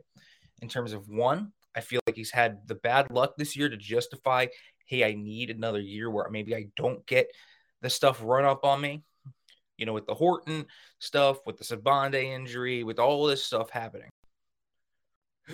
in 0.61 0.69
terms 0.69 0.93
of 0.93 1.07
one, 1.07 1.51
I 1.75 1.81
feel 1.81 2.01
like 2.05 2.15
he's 2.15 2.31
had 2.31 2.67
the 2.67 2.75
bad 2.75 3.11
luck 3.11 3.33
this 3.37 3.55
year 3.55 3.69
to 3.69 3.77
justify, 3.77 4.47
hey, 4.85 5.03
I 5.03 5.13
need 5.13 5.49
another 5.49 5.79
year 5.79 6.09
where 6.09 6.29
maybe 6.29 6.55
I 6.55 6.67
don't 6.75 7.05
get 7.05 7.27
the 7.81 7.89
stuff 7.89 8.21
run 8.23 8.45
up 8.45 8.65
on 8.65 8.81
me. 8.81 9.03
You 9.79 9.85
know, 9.85 9.93
with 9.93 10.05
the 10.05 10.13
Horton 10.13 10.65
stuff, 10.99 11.39
with 11.45 11.57
the 11.57 11.63
Sibande 11.63 12.23
injury, 12.23 12.83
with 12.83 12.99
all 12.99 13.25
this 13.25 13.43
stuff 13.43 13.69
happening. 13.69 14.09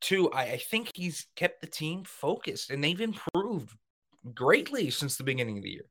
Two, 0.00 0.30
I, 0.30 0.42
I 0.42 0.56
think 0.58 0.92
he's 0.94 1.26
kept 1.34 1.60
the 1.60 1.66
team 1.66 2.04
focused 2.04 2.70
and 2.70 2.82
they've 2.82 3.00
improved 3.00 3.76
greatly 4.34 4.90
since 4.90 5.16
the 5.16 5.24
beginning 5.24 5.58
of 5.58 5.64
the 5.64 5.70
year. 5.70 5.88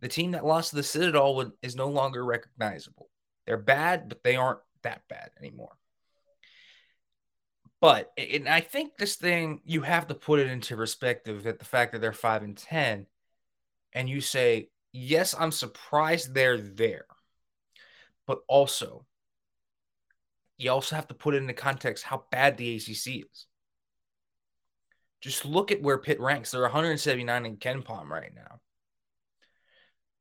The 0.00 0.08
team 0.08 0.32
that 0.32 0.44
lost 0.44 0.70
to 0.70 0.76
the 0.76 0.82
Citadel 0.82 1.52
is 1.62 1.76
no 1.76 1.88
longer 1.88 2.24
recognizable. 2.24 3.08
They're 3.46 3.56
bad, 3.56 4.08
but 4.08 4.22
they 4.22 4.36
aren't 4.36 4.60
that 4.82 5.02
bad 5.08 5.30
anymore. 5.38 5.76
But 7.80 8.12
and 8.16 8.48
I 8.48 8.60
think 8.60 8.96
this 8.96 9.16
thing 9.16 9.60
you 9.64 9.82
have 9.82 10.06
to 10.06 10.14
put 10.14 10.40
it 10.40 10.46
into 10.46 10.76
perspective 10.76 11.46
at 11.46 11.58
the 11.58 11.64
fact 11.64 11.92
that 11.92 12.00
they're 12.00 12.12
five 12.12 12.42
and 12.42 12.56
ten, 12.56 13.06
and 13.92 14.08
you 14.08 14.20
say, 14.20 14.68
yes, 14.94 15.34
I'm 15.38 15.52
surprised 15.52 16.32
they're 16.32 16.56
there, 16.56 17.04
but 18.26 18.38
also 18.48 19.04
you 20.56 20.70
also 20.70 20.96
have 20.96 21.08
to 21.08 21.14
put 21.14 21.34
it 21.34 21.38
into 21.38 21.52
context 21.52 22.04
how 22.04 22.24
bad 22.30 22.56
the 22.56 22.76
ACC 22.76 23.26
is. 23.30 23.46
Just 25.20 25.44
look 25.44 25.72
at 25.72 25.82
where 25.82 25.98
Pitt 25.98 26.20
ranks. 26.20 26.52
They're 26.52 26.62
179 26.62 27.46
in 27.46 27.56
KenPom 27.56 28.08
right 28.08 28.32
now. 28.34 28.60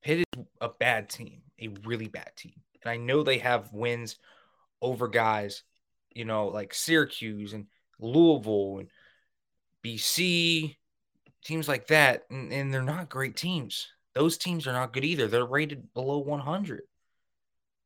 Pitt 0.02 0.20
is 0.20 0.44
a 0.60 0.70
bad 0.70 1.10
team, 1.10 1.44
a 1.62 1.70
really 1.86 2.08
bad 2.08 2.32
team. 2.36 2.56
And 2.82 2.92
I 2.92 2.98
know 2.98 3.22
they 3.22 3.38
have 3.38 3.72
wins 3.72 4.18
over 4.82 5.08
guys, 5.08 5.64
you 6.14 6.26
know, 6.26 6.48
like 6.48 6.74
Syracuse 6.74 7.54
and 7.54 7.68
Louisville 8.00 8.80
and 8.80 8.90
BC, 9.84 10.76
teams 11.44 11.68
like 11.68 11.88
that. 11.88 12.24
And, 12.32 12.52
and 12.52 12.74
they're 12.74 12.82
not 12.82 13.10
great 13.10 13.36
teams. 13.36 13.88
Those 14.16 14.38
teams 14.38 14.68
are 14.68 14.74
not 14.74 14.94
good 14.94 15.06
either. 15.06 15.28
They're 15.28 15.46
rated 15.46 15.94
below 15.94 16.20
100. 16.20 16.82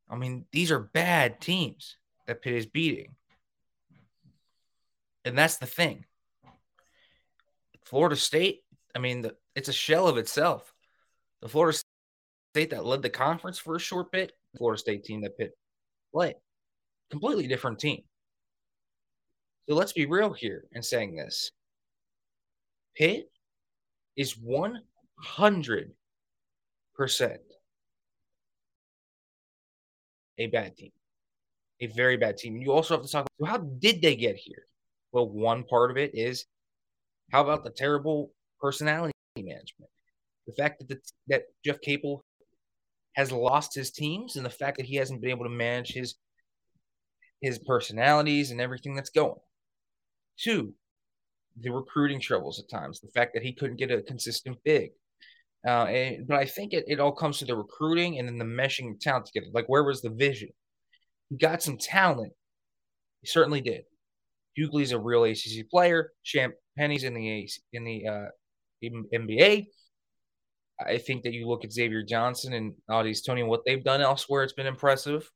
I 0.10 0.16
mean, 0.16 0.46
these 0.52 0.72
are 0.72 0.80
bad 0.80 1.42
teams 1.42 1.98
that 2.28 2.42
Pitt 2.42 2.54
is 2.54 2.66
beating. 2.66 3.16
And 5.26 5.38
that's 5.38 5.58
the 5.58 5.66
thing. 5.66 6.06
Florida 7.86 8.16
State, 8.16 8.64
I 8.96 9.00
mean, 9.00 9.22
the, 9.22 9.36
it's 9.56 9.70
a 9.70 9.74
shell 9.74 10.08
of 10.08 10.18
itself. 10.18 10.74
The 11.42 11.50
Florida 11.50 11.78
State 12.54 12.72
that 12.72 12.86
led 12.86 13.02
the 13.02 13.10
conference 13.10 13.58
for 13.58 13.76
a 13.76 13.80
short 13.80 14.12
bit, 14.12 14.34
Florida 14.58 14.80
State 14.80 15.04
team 15.04 15.22
that 15.22 15.38
Pitt 15.38 15.58
played. 16.14 16.36
Completely 17.10 17.48
different 17.48 17.80
team. 17.80 18.02
So 19.68 19.76
let's 19.76 19.94
be 19.94 20.06
real 20.06 20.32
here 20.34 20.66
in 20.72 20.82
saying 20.82 21.16
this. 21.16 21.52
Pitt 22.96 23.30
is 24.16 24.36
100% 24.36 24.82
a 30.38 30.48
bad 30.48 30.76
team, 30.78 30.92
a 31.82 31.88
very 31.88 32.18
bad 32.18 32.38
team. 32.38 32.58
You 32.58 32.72
also 32.72 32.96
have 32.96 33.06
to 33.06 33.12
talk 33.12 33.28
about 33.40 33.50
how 33.50 33.58
did 33.58 34.02
they 34.02 34.16
get 34.16 34.36
here? 34.36 34.64
Well, 35.12 35.30
one 35.30 35.64
part 35.64 35.92
of 35.92 35.98
it 35.98 36.12
is 36.14 36.46
how 37.32 37.44
about 37.44 37.64
the 37.64 37.70
terrible 37.70 38.32
personality 38.60 39.14
management? 39.38 39.92
The 40.46 40.54
fact 40.54 40.80
that 40.80 40.90
the, 40.90 41.00
that 41.28 41.44
Jeff 41.64 41.82
Capel 41.82 42.24
has 43.16 43.32
lost 43.32 43.76
his 43.76 43.92
teams 43.92 44.36
and 44.36 44.46
the 44.46 44.50
fact 44.50 44.78
that 44.78 44.86
he 44.86 44.96
hasn't 44.96 45.22
been 45.22 45.32
able 45.32 45.46
to 45.46 45.50
manage 45.50 45.92
his 45.92 46.16
his 47.42 47.60
personalities 47.60 48.52
and 48.52 48.60
everything 48.60 48.96
that's 48.96 49.12
going. 49.12 49.40
Two, 50.40 50.74
the 51.60 51.70
recruiting 51.70 52.20
troubles 52.20 52.60
at 52.60 52.70
times, 52.70 53.00
the 53.00 53.10
fact 53.10 53.34
that 53.34 53.44
he 53.44 53.54
couldn't 53.54 53.78
get 53.78 53.92
a 53.92 54.02
consistent 54.02 54.58
big. 54.64 54.92
Uh, 55.66 55.86
and, 55.86 56.28
but 56.28 56.38
I 56.38 56.46
think 56.46 56.74
it, 56.74 56.86
it 56.88 57.00
all 57.00 57.12
comes 57.12 57.40
to 57.40 57.46
the 57.46 57.56
recruiting 57.56 58.20
and 58.20 58.28
then 58.28 58.38
the 58.38 58.46
meshing 58.46 58.92
of 58.92 59.00
talent 59.00 59.26
together. 59.26 59.48
Like, 59.54 59.68
where 59.68 59.84
was 59.84 60.02
the 60.02 60.10
vision? 60.10 60.50
He 61.30 61.38
got 61.38 61.62
some 61.62 61.78
talent. 61.78 62.34
He 63.22 63.28
certainly 63.28 63.62
did. 63.62 63.84
Hugley's 64.58 64.92
a 64.92 65.00
real 65.00 65.24
ACC 65.24 65.70
player. 65.70 66.12
Champ 66.24 66.54
Penny's 66.78 67.04
in 67.04 67.14
the 67.14 67.50
in 67.74 67.84
the 67.84 68.08
uh, 68.08 68.26
NBA. 68.84 69.68
I 70.80 70.98
think 71.00 71.24
that 71.24 71.34
you 71.34 71.48
look 71.48 71.64
at 71.64 71.74
Xavier 71.74 72.04
Johnson 72.04 72.54
and 72.54 72.74
Au'Diese 72.90 73.26
Toney 73.26 73.42
and 73.42 73.50
what 73.50 73.66
they've 73.66 73.84
done 73.84 74.02
elsewhere, 74.02 74.44
it's 74.44 74.54
been 74.54 74.68
impressive. 74.68 75.30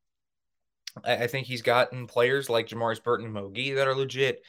I, 1.04 1.24
I 1.24 1.28
think 1.28 1.48
he's 1.48 1.64
gotten 1.64 2.08
players 2.08 2.50
like 2.50 2.68
Jamarius 2.68 3.04
Burton 3.04 3.26
and 3.26 3.36
Mogi 3.36 3.76
that 3.76 3.88
are 3.88 3.96
legit. 3.96 4.42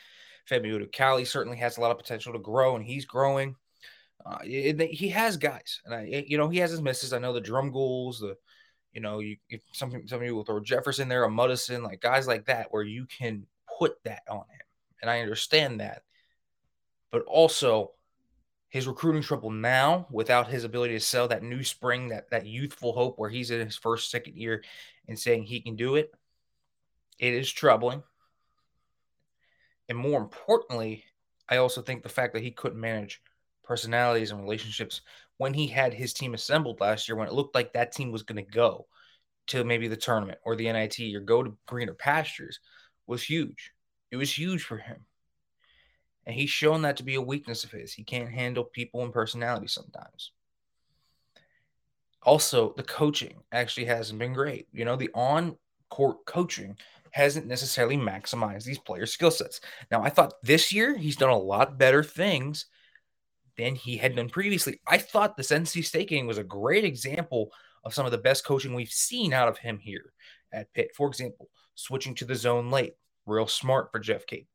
Femi 0.50 0.72
Odukale 0.72 1.26
certainly 1.26 1.58
has 1.58 1.78
a 1.78 1.80
lot 1.80 1.92
of 1.92 1.98
potential 1.98 2.32
to 2.32 2.38
grow, 2.38 2.76
and 2.76 2.84
he's 2.84 3.06
growing. 3.06 3.54
Uh, 4.24 4.38
he 4.42 5.08
has 5.08 5.36
guys, 5.36 5.80
and 5.84 5.94
I, 5.94 6.24
you 6.26 6.38
know, 6.38 6.48
he 6.48 6.58
has 6.58 6.70
his 6.70 6.82
misses. 6.82 7.12
I 7.12 7.18
know 7.18 7.32
the 7.32 7.40
Drumgooles, 7.40 8.20
the, 8.20 8.36
you 8.92 9.00
know, 9.00 9.18
you 9.18 9.36
if 9.48 9.62
some 9.72 9.90
some 10.06 10.20
people 10.20 10.36
will 10.36 10.44
throw 10.44 10.60
Jefferson 10.60 11.08
there, 11.08 11.24
a 11.24 11.28
Muddison, 11.28 11.82
like 11.82 12.00
guys 12.00 12.28
like 12.28 12.46
that, 12.46 12.68
where 12.70 12.84
you 12.84 13.06
can 13.06 13.46
put 13.78 14.02
that 14.04 14.22
on 14.28 14.38
him, 14.38 14.66
and 15.00 15.10
I 15.10 15.20
understand 15.20 15.80
that. 15.80 16.02
But 17.10 17.22
also, 17.24 17.92
his 18.68 18.86
recruiting 18.86 19.22
trouble 19.22 19.50
now 19.50 20.06
without 20.10 20.48
his 20.48 20.64
ability 20.64 20.94
to 20.94 21.00
sell 21.00 21.26
that 21.28 21.42
new 21.42 21.64
spring, 21.64 22.08
that 22.08 22.30
that 22.30 22.46
youthful 22.46 22.92
hope 22.92 23.18
where 23.18 23.30
he's 23.30 23.50
in 23.50 23.60
his 23.60 23.76
first, 23.76 24.10
second 24.10 24.36
year 24.36 24.62
and 25.08 25.18
saying 25.18 25.42
he 25.42 25.60
can 25.60 25.74
do 25.74 25.96
it, 25.96 26.12
it 27.18 27.34
is 27.34 27.50
troubling. 27.50 28.02
And 29.88 29.98
more 29.98 30.20
importantly, 30.20 31.04
I 31.48 31.56
also 31.56 31.82
think 31.82 32.02
the 32.02 32.08
fact 32.08 32.34
that 32.34 32.42
he 32.42 32.50
couldn't 32.52 32.80
manage 32.80 33.20
personalities 33.64 34.30
and 34.30 34.40
relationships 34.40 35.02
when 35.38 35.54
he 35.54 35.66
had 35.66 35.92
his 35.92 36.12
team 36.12 36.34
assembled 36.34 36.80
last 36.80 37.08
year, 37.08 37.16
when 37.16 37.26
it 37.26 37.34
looked 37.34 37.54
like 37.54 37.72
that 37.72 37.92
team 37.92 38.12
was 38.12 38.22
going 38.22 38.44
to 38.44 38.50
go 38.50 38.86
to 39.48 39.64
maybe 39.64 39.88
the 39.88 39.96
tournament 39.96 40.38
or 40.44 40.54
the 40.54 40.70
NIT 40.70 41.00
or 41.14 41.20
go 41.20 41.42
to 41.42 41.56
greener 41.66 41.94
pastures, 41.94 42.60
was 43.06 43.22
huge. 43.22 43.72
It 44.10 44.16
was 44.16 44.36
huge 44.36 44.62
for 44.62 44.76
him. 44.76 45.04
And 46.26 46.36
he's 46.36 46.50
shown 46.50 46.82
that 46.82 46.98
to 46.98 47.02
be 47.02 47.16
a 47.16 47.20
weakness 47.20 47.64
of 47.64 47.72
his. 47.72 47.92
He 47.92 48.04
can't 48.04 48.30
handle 48.30 48.64
people 48.64 49.02
and 49.02 49.12
personality 49.12 49.66
sometimes. 49.66 50.30
Also, 52.22 52.72
the 52.76 52.84
coaching 52.84 53.42
actually 53.50 53.86
hasn't 53.86 54.20
been 54.20 54.32
great. 54.32 54.68
You 54.72 54.84
know, 54.84 54.94
the 54.94 55.10
on 55.12 55.56
court 55.90 56.24
coaching 56.24 56.76
hasn't 57.10 57.46
necessarily 57.46 57.96
maximized 57.96 58.64
these 58.64 58.78
players' 58.78 59.12
skill 59.12 59.32
sets. 59.32 59.60
Now, 59.90 60.02
I 60.02 60.08
thought 60.08 60.40
this 60.42 60.72
year 60.72 60.96
he's 60.96 61.16
done 61.16 61.30
a 61.30 61.36
lot 61.36 61.78
better 61.78 62.04
things 62.04 62.66
than 63.56 63.74
he 63.74 63.96
had 63.96 64.16
done 64.16 64.28
previously. 64.28 64.80
I 64.86 64.98
thought 64.98 65.36
this 65.36 65.50
NC 65.50 65.84
State 65.84 66.08
game 66.08 66.26
was 66.26 66.38
a 66.38 66.44
great 66.44 66.84
example 66.84 67.52
of 67.84 67.94
some 67.94 68.06
of 68.06 68.12
the 68.12 68.18
best 68.18 68.44
coaching 68.44 68.74
we've 68.74 68.88
seen 68.88 69.32
out 69.32 69.48
of 69.48 69.58
him 69.58 69.78
here 69.78 70.12
at 70.52 70.72
Pitt. 70.72 70.90
For 70.96 71.08
example, 71.08 71.48
switching 71.74 72.14
to 72.16 72.24
the 72.24 72.34
zone 72.34 72.70
late, 72.70 72.94
real 73.26 73.46
smart 73.46 73.90
for 73.92 73.98
Jeff 73.98 74.26
Cape 74.26 74.48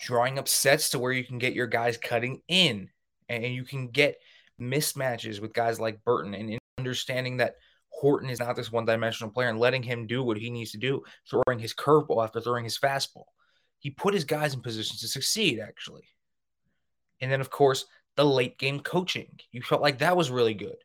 drawing 0.00 0.38
up 0.38 0.48
sets 0.48 0.90
to 0.90 0.98
where 0.98 1.12
you 1.12 1.24
can 1.24 1.38
get 1.38 1.52
your 1.52 1.66
guys 1.66 1.96
cutting 1.96 2.40
in 2.48 2.88
and 3.28 3.44
you 3.44 3.64
can 3.64 3.88
get 3.88 4.16
mismatches 4.60 5.40
with 5.40 5.52
guys 5.52 5.78
like 5.78 6.02
Burton 6.04 6.34
and 6.34 6.58
understanding 6.78 7.36
that 7.36 7.56
Horton 7.90 8.30
is 8.30 8.40
not 8.40 8.56
this 8.56 8.72
one 8.72 8.86
dimensional 8.86 9.32
player 9.32 9.50
and 9.50 9.58
letting 9.58 9.82
him 9.82 10.06
do 10.06 10.22
what 10.22 10.38
he 10.38 10.50
needs 10.50 10.72
to 10.72 10.78
do, 10.78 11.02
throwing 11.28 11.58
his 11.58 11.74
curveball 11.74 12.24
after 12.24 12.40
throwing 12.40 12.64
his 12.64 12.78
fastball. 12.78 13.24
He 13.78 13.90
put 13.90 14.14
his 14.14 14.24
guys 14.24 14.54
in 14.54 14.62
positions 14.62 15.00
to 15.00 15.08
succeed, 15.08 15.60
actually. 15.60 16.04
And 17.20 17.30
then, 17.30 17.40
of 17.40 17.50
course, 17.50 17.86
the 18.16 18.24
late 18.24 18.58
game 18.58 18.80
coaching. 18.80 19.38
You 19.52 19.62
felt 19.62 19.82
like 19.82 19.98
that 19.98 20.16
was 20.16 20.30
really 20.30 20.54
good. 20.54 20.76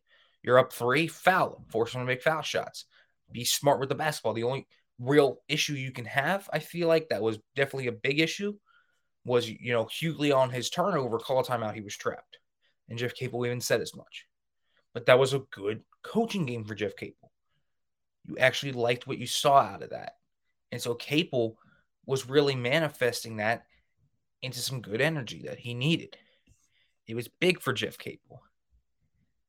You're 0.43 0.59
up 0.59 0.71
three, 0.71 1.07
foul 1.07 1.65
force 1.69 1.93
them 1.93 2.01
to 2.01 2.05
make 2.05 2.21
foul 2.21 2.41
shots. 2.41 2.85
Be 3.31 3.43
smart 3.43 3.79
with 3.79 3.89
the 3.89 3.95
basketball. 3.95 4.33
The 4.33 4.43
only 4.43 4.67
real 4.99 5.39
issue 5.47 5.73
you 5.73 5.91
can 5.91 6.05
have, 6.05 6.49
I 6.53 6.59
feel 6.59 6.87
like 6.87 7.09
that 7.09 7.21
was 7.21 7.39
definitely 7.55 7.87
a 7.87 7.93
big 7.93 8.19
issue, 8.19 8.53
was 9.25 9.49
you 9.49 9.73
know 9.73 9.85
Hugley 9.85 10.31
on 10.31 10.51
his 10.51 10.69
turnover 10.69 11.17
call 11.17 11.43
timeout 11.43 11.73
he 11.73 11.81
was 11.81 11.97
trapped, 11.97 12.37
and 12.89 12.99
Jeff 12.99 13.15
Capel 13.15 13.45
even 13.45 13.61
said 13.61 13.81
as 13.81 13.95
much. 13.95 14.27
But 14.93 15.07
that 15.07 15.19
was 15.19 15.33
a 15.33 15.43
good 15.51 15.81
coaching 16.03 16.45
game 16.45 16.63
for 16.63 16.75
Jeff 16.75 16.95
Capel. 16.95 17.31
You 18.25 18.37
actually 18.37 18.71
liked 18.71 19.07
what 19.07 19.17
you 19.17 19.27
saw 19.27 19.57
out 19.57 19.83
of 19.83 19.89
that, 19.89 20.13
and 20.71 20.81
so 20.81 20.93
Capel 20.93 21.57
was 22.05 22.29
really 22.29 22.55
manifesting 22.55 23.37
that 23.37 23.65
into 24.41 24.59
some 24.59 24.81
good 24.81 25.01
energy 25.01 25.43
that 25.47 25.57
he 25.57 25.73
needed. 25.73 26.15
It 27.07 27.15
was 27.15 27.27
big 27.27 27.61
for 27.61 27.73
Jeff 27.73 27.97
Capel. 27.97 28.41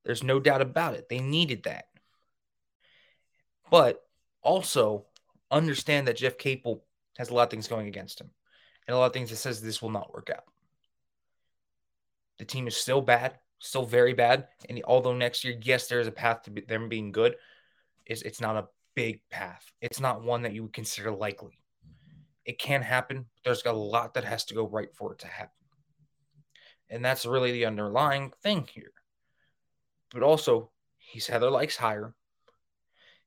There's 0.04 0.22
no 0.22 0.38
doubt 0.38 0.62
about 0.62 0.94
it. 0.94 1.08
They 1.08 1.18
needed 1.18 1.64
that. 1.64 1.86
But 3.70 4.02
also 4.42 5.06
understand 5.50 6.06
that 6.06 6.16
Jeff 6.16 6.38
Capel 6.38 6.84
has 7.18 7.30
a 7.30 7.34
lot 7.34 7.44
of 7.44 7.50
things 7.50 7.68
going 7.68 7.88
against 7.88 8.20
him 8.20 8.30
and 8.86 8.94
a 8.94 8.98
lot 8.98 9.06
of 9.06 9.12
things 9.12 9.30
that 9.30 9.36
says 9.36 9.60
this 9.60 9.82
will 9.82 9.90
not 9.90 10.14
work 10.14 10.30
out. 10.30 10.44
The 12.38 12.44
team 12.44 12.68
is 12.68 12.76
still 12.76 13.00
bad, 13.00 13.38
still 13.58 13.84
very 13.84 14.12
bad. 14.12 14.48
And 14.68 14.80
although 14.84 15.16
next 15.16 15.44
year, 15.44 15.56
yes, 15.62 15.88
there 15.88 16.00
is 16.00 16.06
a 16.06 16.12
path 16.12 16.42
to 16.42 16.50
them 16.50 16.88
being 16.88 17.12
good, 17.12 17.36
is 18.04 18.22
it's 18.22 18.40
not 18.40 18.56
a 18.56 18.68
big 18.94 19.20
path. 19.30 19.72
It's 19.80 20.00
not 20.00 20.22
one 20.22 20.42
that 20.42 20.52
you 20.52 20.62
would 20.62 20.72
consider 20.72 21.10
likely. 21.10 21.58
It 22.44 22.58
can 22.58 22.82
happen. 22.82 23.26
But 23.34 23.44
there's 23.44 23.62
a 23.64 23.72
lot 23.72 24.14
that 24.14 24.24
has 24.24 24.44
to 24.46 24.54
go 24.54 24.68
right 24.68 24.94
for 24.94 25.12
it 25.12 25.18
to 25.20 25.26
happen. 25.26 25.55
And 26.88 27.04
that's 27.04 27.26
really 27.26 27.52
the 27.52 27.66
underlying 27.66 28.32
thing 28.42 28.68
here. 28.72 28.92
But 30.12 30.22
also, 30.22 30.70
he's 30.98 31.26
Heather 31.26 31.50
Lyke's 31.50 31.76
hire. 31.76 32.14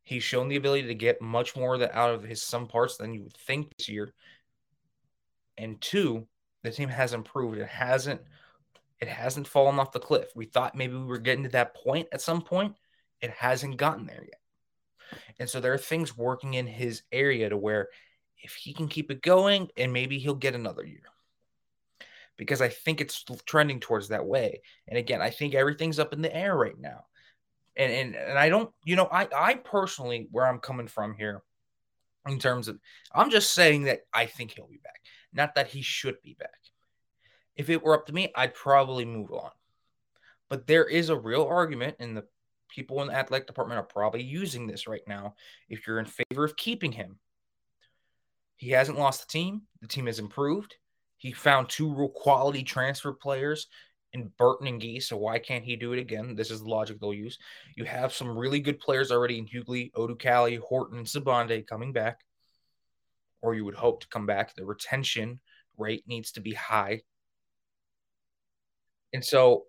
He's 0.03 0.23
shown 0.23 0.47
the 0.47 0.55
ability 0.55 0.87
to 0.87 0.95
get 0.95 1.21
much 1.21 1.55
more 1.55 1.75
out 1.93 2.13
of 2.13 2.23
his 2.23 2.41
some 2.41 2.67
parts 2.67 2.97
than 2.97 3.13
you 3.13 3.23
would 3.23 3.37
think 3.37 3.75
this 3.77 3.89
year. 3.89 4.13
And 5.57 5.79
two, 5.81 6.27
the 6.63 6.71
team 6.71 6.89
has 6.89 7.13
improved. 7.13 7.57
It 7.57 7.67
hasn't 7.67 8.21
it 8.99 9.07
hasn't 9.07 9.47
fallen 9.47 9.79
off 9.79 9.91
the 9.91 9.99
cliff. 9.99 10.29
We 10.35 10.45
thought 10.45 10.75
maybe 10.75 10.95
we 10.95 11.05
were 11.05 11.19
getting 11.19 11.43
to 11.43 11.49
that 11.49 11.75
point 11.75 12.07
at 12.11 12.21
some 12.21 12.41
point. 12.41 12.75
It 13.21 13.31
hasn't 13.31 13.77
gotten 13.77 14.05
there 14.05 14.25
yet. 14.25 15.19
And 15.39 15.49
so 15.49 15.59
there 15.59 15.73
are 15.73 15.77
things 15.77 16.17
working 16.17 16.55
in 16.55 16.67
his 16.67 17.03
area 17.11 17.49
to 17.49 17.57
where 17.57 17.89
if 18.41 18.55
he 18.55 18.73
can 18.73 18.87
keep 18.87 19.11
it 19.11 19.21
going 19.21 19.69
and 19.77 19.93
maybe 19.93 20.19
he'll 20.19 20.35
get 20.35 20.55
another 20.55 20.85
year. 20.85 21.03
Because 22.39 22.61
I 22.61 22.69
think 22.69 23.01
it's 23.01 23.25
trending 23.45 23.81
towards 23.81 24.07
that 24.07 24.25
way. 24.25 24.61
And 24.87 24.97
again, 24.97 25.21
I 25.21 25.29
think 25.29 25.53
everything's 25.53 25.99
up 25.99 26.13
in 26.13 26.21
the 26.21 26.33
air 26.33 26.55
right 26.55 26.79
now. 26.79 27.03
And 27.75 27.91
and, 27.91 28.15
and 28.15 28.39
I 28.39 28.47
don't, 28.47 28.71
you 28.85 28.95
know, 28.95 29.09
I 29.11 29.27
I 29.35 29.55
personally 29.55 30.29
where 30.31 30.47
I'm 30.47 30.59
coming 30.59 30.87
from 30.87 31.15
here 31.15 31.43
in 32.27 32.39
terms 32.39 32.69
of 32.69 32.79
I'm 33.13 33.29
just 33.29 33.53
saying 33.53 33.83
that 33.83 33.99
I 34.13 34.25
think 34.25 34.51
he'll 34.51 34.67
be 34.67 34.79
back. 34.81 35.01
Not 35.33 35.55
that 35.55 35.67
he 35.67 35.81
should 35.81 36.15
be 36.23 36.37
back. 36.39 36.49
If 37.57 37.69
it 37.69 37.83
were 37.83 37.93
up 37.93 38.05
to 38.05 38.13
me, 38.13 38.31
I'd 38.35 38.53
probably 38.53 39.03
move 39.03 39.31
on. 39.31 39.51
But 40.47 40.65
there 40.65 40.85
is 40.85 41.09
a 41.09 41.19
real 41.19 41.43
argument, 41.43 41.97
and 41.99 42.15
the 42.15 42.25
people 42.69 43.01
in 43.01 43.09
the 43.09 43.15
athletic 43.15 43.47
department 43.47 43.79
are 43.79 43.83
probably 43.83 44.23
using 44.23 44.65
this 44.65 44.87
right 44.87 45.03
now. 45.07 45.35
If 45.67 45.85
you're 45.85 45.99
in 45.99 46.05
favor 46.05 46.45
of 46.45 46.55
keeping 46.55 46.93
him, 46.93 47.19
he 48.55 48.69
hasn't 48.69 48.97
lost 48.97 49.27
the 49.27 49.31
team. 49.31 49.63
The 49.81 49.87
team 49.87 50.05
has 50.05 50.19
improved. 50.19 50.75
He 51.19 51.33
found 51.33 51.69
two 51.69 51.93
real 51.93 52.09
quality 52.09 52.63
transfer 52.63 53.13
players 53.13 53.67
in 54.13 54.31
Burton 54.37 54.67
and 54.67 54.81
Gee. 54.81 54.99
So 54.99 55.17
why 55.17 55.37
can't 55.37 55.63
he 55.63 55.75
do 55.75 55.93
it 55.93 55.99
again? 55.99 56.35
This 56.35 56.49
is 56.49 56.61
the 56.61 56.69
logic 56.69 56.99
they'll 56.99 57.13
use. 57.13 57.37
You 57.75 57.83
have 57.83 58.13
some 58.13 58.37
really 58.37 58.59
good 58.59 58.79
players 58.79 59.11
already 59.11 59.37
in 59.37 59.45
Hugley, 59.45 59.91
Odukale, 59.93 60.59
Horton, 60.59 61.03
Sibande 61.03 61.67
coming 61.67 61.93
back, 61.93 62.21
or 63.41 63.53
you 63.53 63.65
would 63.65 63.75
hope 63.75 64.01
to 64.01 64.07
come 64.07 64.25
back. 64.25 64.55
The 64.55 64.65
retention 64.65 65.39
rate 65.77 66.03
needs 66.07 66.31
to 66.31 66.41
be 66.41 66.53
high. 66.53 67.01
And 69.13 69.23
so 69.23 69.65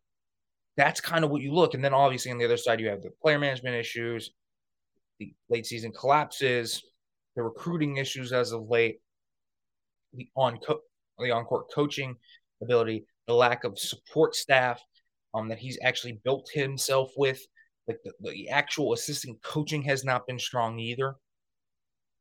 that's 0.77 1.01
kind 1.01 1.25
of 1.25 1.31
what 1.31 1.43
you 1.43 1.53
look. 1.53 1.75
And 1.75 1.85
then 1.85 1.95
obviously 1.95 2.31
on 2.31 2.39
the 2.39 2.45
other 2.45 2.57
side, 2.57 2.81
you 2.81 2.89
have 2.89 3.03
the 3.03 3.11
player 3.23 3.39
management 3.39 3.75
issues, 3.75 4.31
the 5.19 5.35
late 5.49 5.67
season 5.67 5.93
collapses, 5.93 6.83
the 7.37 7.43
recruiting 7.43 7.97
issues 7.97 8.33
as 8.33 8.53
of 8.53 8.69
late, 8.69 9.01
the 10.15 10.29
on 10.37 10.59
the 11.21 11.31
on 11.31 11.45
court 11.45 11.67
coaching 11.75 12.17
ability, 12.63 13.05
the 13.27 13.35
lack 13.35 13.65
of 13.65 13.79
support 13.79 14.35
staff 14.35 14.83
um, 15.35 15.49
that 15.49 15.59
he's 15.59 15.79
actually 15.83 16.21
built 16.25 16.49
himself 16.53 17.11
with. 17.17 17.41
Like 17.89 17.99
the, 18.05 18.13
the 18.21 18.49
actual 18.49 18.93
assistant 18.93 19.43
coaching 19.43 19.83
has 19.83 20.05
not 20.05 20.27
been 20.27 20.39
strong 20.39 20.79
either. 20.79 21.15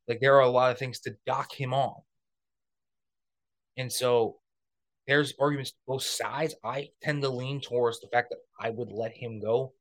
Like 0.07 0.19
there 0.19 0.35
are 0.35 0.41
a 0.41 0.49
lot 0.49 0.71
of 0.71 0.77
things 0.77 0.99
to 1.01 1.15
dock 1.25 1.51
him 1.53 1.73
on. 1.73 1.95
And 3.77 3.91
so 3.91 4.37
there's 5.07 5.33
arguments 5.39 5.73
both 5.87 6.03
sides. 6.03 6.55
I 6.63 6.89
tend 7.01 7.21
to 7.23 7.29
lean 7.29 7.61
towards 7.61 7.99
the 7.99 8.07
fact 8.07 8.29
that 8.29 8.39
I 8.59 8.69
would 8.69 8.91
let 8.91 9.11
him 9.11 9.39
go. 9.39 9.73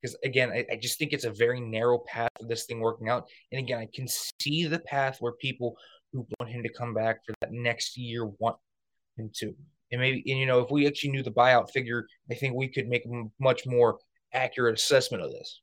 Because 0.00 0.16
again, 0.24 0.50
I, 0.50 0.64
I, 0.72 0.76
just 0.76 0.98
think 0.98 1.12
it's 1.12 1.26
a 1.26 1.30
very 1.30 1.60
narrow 1.60 1.98
path 1.98 2.30
for 2.40 2.46
this 2.46 2.64
thing 2.64 2.80
working 2.80 3.10
out. 3.10 3.28
And 3.52 3.58
again, 3.58 3.78
I 3.78 3.88
can 3.94 4.08
see 4.08 4.64
the 4.64 4.78
path 4.78 5.18
where 5.20 5.32
people 5.32 5.76
who 6.12 6.26
want 6.38 6.50
him 6.50 6.62
to 6.62 6.72
come 6.72 6.94
back 6.94 7.18
for 7.26 7.34
next 7.52 7.96
year 7.96 8.26
want 8.26 8.56
him 9.16 9.30
to. 9.36 9.54
And 9.92 10.00
maybe, 10.00 10.22
and 10.30 10.38
you 10.38 10.46
know, 10.46 10.60
if 10.60 10.70
we 10.70 10.86
actually 10.86 11.10
knew 11.10 11.22
the 11.22 11.30
buyout 11.30 11.70
figure, 11.70 12.06
I 12.30 12.34
think 12.34 12.54
we 12.54 12.68
could 12.68 12.88
make 12.88 13.04
a 13.04 13.24
much 13.38 13.66
more 13.66 13.98
accurate 14.32 14.78
assessment 14.78 15.22
of 15.22 15.32
this. 15.32 15.60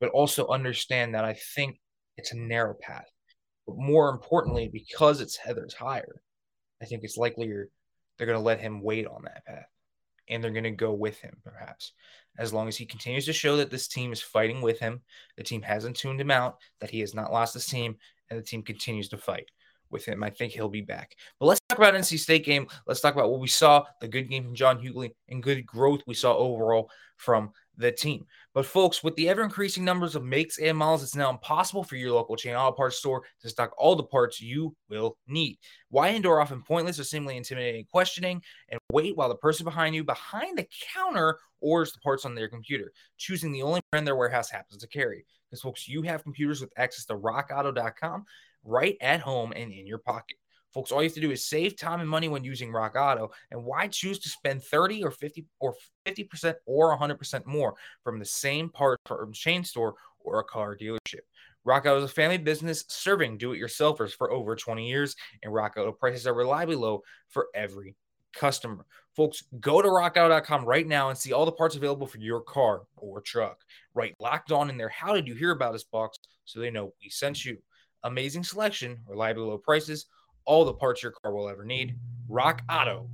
But 0.00 0.10
also 0.10 0.46
understand 0.48 1.14
that 1.14 1.24
I 1.24 1.34
think 1.54 1.80
it's 2.16 2.32
a 2.32 2.38
narrow 2.38 2.74
path. 2.74 3.10
But 3.66 3.78
more 3.78 4.10
importantly, 4.10 4.68
because 4.70 5.20
it's 5.20 5.36
Heather's 5.36 5.74
hire, 5.74 6.20
I 6.82 6.84
think 6.84 7.04
it's 7.04 7.16
likelier 7.16 7.70
they're 8.18 8.26
going 8.26 8.38
to 8.38 8.44
let 8.44 8.60
him 8.60 8.82
wait 8.82 9.06
on 9.06 9.22
that 9.24 9.44
path 9.46 9.66
and 10.28 10.42
they're 10.42 10.50
going 10.50 10.64
to 10.64 10.70
go 10.70 10.92
with 10.92 11.18
him, 11.20 11.36
perhaps. 11.42 11.92
As 12.38 12.52
long 12.52 12.68
as 12.68 12.76
he 12.76 12.86
continues 12.86 13.26
to 13.26 13.32
show 13.32 13.56
that 13.58 13.70
this 13.70 13.88
team 13.88 14.12
is 14.12 14.20
fighting 14.20 14.60
with 14.60 14.80
him, 14.80 15.02
the 15.36 15.42
team 15.42 15.62
hasn't 15.62 15.96
tuned 15.96 16.20
him 16.20 16.30
out, 16.30 16.56
that 16.80 16.90
he 16.90 17.00
has 17.00 17.14
not 17.14 17.32
lost 17.32 17.54
his 17.54 17.66
team, 17.66 17.96
and 18.28 18.38
the 18.38 18.44
team 18.44 18.62
continues 18.62 19.08
to 19.10 19.18
fight 19.18 19.48
with 19.94 20.04
him. 20.04 20.22
I 20.22 20.28
think 20.28 20.52
he'll 20.52 20.68
be 20.68 20.82
back. 20.82 21.16
But 21.40 21.46
let's 21.46 21.60
talk 21.70 21.78
about 21.78 21.94
NC 21.94 22.18
State 22.18 22.44
game. 22.44 22.66
Let's 22.86 23.00
talk 23.00 23.14
about 23.14 23.30
what 23.30 23.40
we 23.40 23.48
saw, 23.48 23.84
the 24.02 24.08
good 24.08 24.28
game 24.28 24.44
from 24.44 24.54
John 24.54 24.78
Hugley, 24.78 25.14
and 25.30 25.42
good 25.42 25.64
growth 25.64 26.02
we 26.06 26.12
saw 26.12 26.36
overall 26.36 26.90
from 27.16 27.52
the 27.76 27.90
team. 27.90 28.26
But 28.52 28.66
folks, 28.66 29.02
with 29.02 29.16
the 29.16 29.28
ever 29.28 29.42
increasing 29.42 29.84
numbers 29.84 30.14
of 30.14 30.24
makes 30.24 30.58
and 30.58 30.76
models, 30.76 31.02
it's 31.02 31.16
now 31.16 31.30
impossible 31.30 31.82
for 31.82 31.96
your 31.96 32.12
local 32.12 32.36
chain 32.36 32.54
auto 32.54 32.76
parts 32.76 32.96
store 32.96 33.22
to 33.40 33.48
stock 33.48 33.72
all 33.78 33.96
the 33.96 34.04
parts 34.04 34.40
you 34.40 34.76
will 34.88 35.16
need. 35.26 35.58
Why 35.88 36.08
endure 36.08 36.40
often 36.40 36.62
pointless 36.62 37.00
or 37.00 37.04
seemingly 37.04 37.36
intimidating 37.36 37.86
questioning 37.90 38.42
and 38.68 38.78
wait 38.92 39.16
while 39.16 39.28
the 39.28 39.36
person 39.36 39.64
behind 39.64 39.94
you 39.94 40.04
behind 40.04 40.58
the 40.58 40.68
counter 40.94 41.38
orders 41.60 41.92
the 41.92 42.00
parts 42.00 42.24
on 42.24 42.34
their 42.34 42.48
computer, 42.48 42.92
choosing 43.16 43.50
the 43.50 43.62
only 43.62 43.80
brand 43.90 44.06
their 44.06 44.16
warehouse 44.16 44.50
happens 44.50 44.80
to 44.80 44.88
carry. 44.88 45.24
Because 45.50 45.62
folks, 45.62 45.88
you 45.88 46.02
have 46.02 46.22
computers 46.22 46.60
with 46.60 46.72
access 46.76 47.06
to 47.06 47.16
rockauto.com 47.16 48.24
right 48.64 48.96
at 49.00 49.20
home 49.20 49.52
and 49.54 49.72
in 49.72 49.86
your 49.86 49.98
pocket. 49.98 50.36
Folks, 50.72 50.90
all 50.90 51.02
you 51.02 51.08
have 51.08 51.14
to 51.14 51.20
do 51.20 51.30
is 51.30 51.46
save 51.46 51.76
time 51.76 52.00
and 52.00 52.10
money 52.10 52.28
when 52.28 52.42
using 52.42 52.72
Rock 52.72 52.96
Auto. 52.96 53.30
And 53.52 53.64
why 53.64 53.86
choose 53.86 54.18
to 54.18 54.28
spend 54.28 54.62
30 54.64 55.04
or 55.04 55.12
50 55.12 55.46
or 55.60 55.76
50% 56.04 56.54
or 56.66 56.98
100% 56.98 57.46
more 57.46 57.74
from 58.02 58.18
the 58.18 58.24
same 58.24 58.68
part 58.68 58.98
from 59.06 59.32
chain 59.32 59.62
store 59.62 59.94
or 60.18 60.40
a 60.40 60.44
car 60.44 60.76
dealership? 60.76 61.20
Rock 61.64 61.86
Auto 61.86 61.98
is 61.98 62.04
a 62.04 62.08
family 62.08 62.38
business 62.38 62.84
serving 62.88 63.38
do-it-yourselfers 63.38 64.12
for 64.12 64.32
over 64.32 64.56
20 64.56 64.86
years, 64.86 65.14
and 65.42 65.54
Rock 65.54 65.74
Auto 65.78 65.92
prices 65.92 66.26
are 66.26 66.34
reliably 66.34 66.76
low 66.76 67.02
for 67.28 67.46
every 67.54 67.94
customer. 68.34 68.84
Folks, 69.14 69.44
go 69.60 69.80
to 69.80 69.88
rockauto.com 69.88 70.64
right 70.64 70.86
now 70.86 71.08
and 71.08 71.16
see 71.16 71.32
all 71.32 71.46
the 71.46 71.52
parts 71.52 71.76
available 71.76 72.06
for 72.06 72.18
your 72.18 72.40
car 72.40 72.82
or 72.96 73.20
truck. 73.20 73.60
Right, 73.94 74.14
locked 74.18 74.50
on 74.50 74.70
in 74.70 74.76
there. 74.76 74.88
How 74.88 75.14
did 75.14 75.28
you 75.28 75.34
hear 75.34 75.52
about 75.52 75.74
us 75.74 75.84
box 75.84 76.18
so 76.44 76.58
they 76.58 76.70
know 76.70 76.92
we 77.00 77.08
sent 77.08 77.44
you? 77.44 77.58
Amazing 78.04 78.44
selection, 78.44 79.00
reliably 79.08 79.44
low 79.44 79.58
prices 79.58 80.06
all 80.46 80.64
the 80.64 80.74
parts 80.74 81.02
your 81.02 81.12
car 81.12 81.32
will 81.32 81.48
ever 81.48 81.64
need. 81.64 81.96
RockAuto.com. 82.30 83.08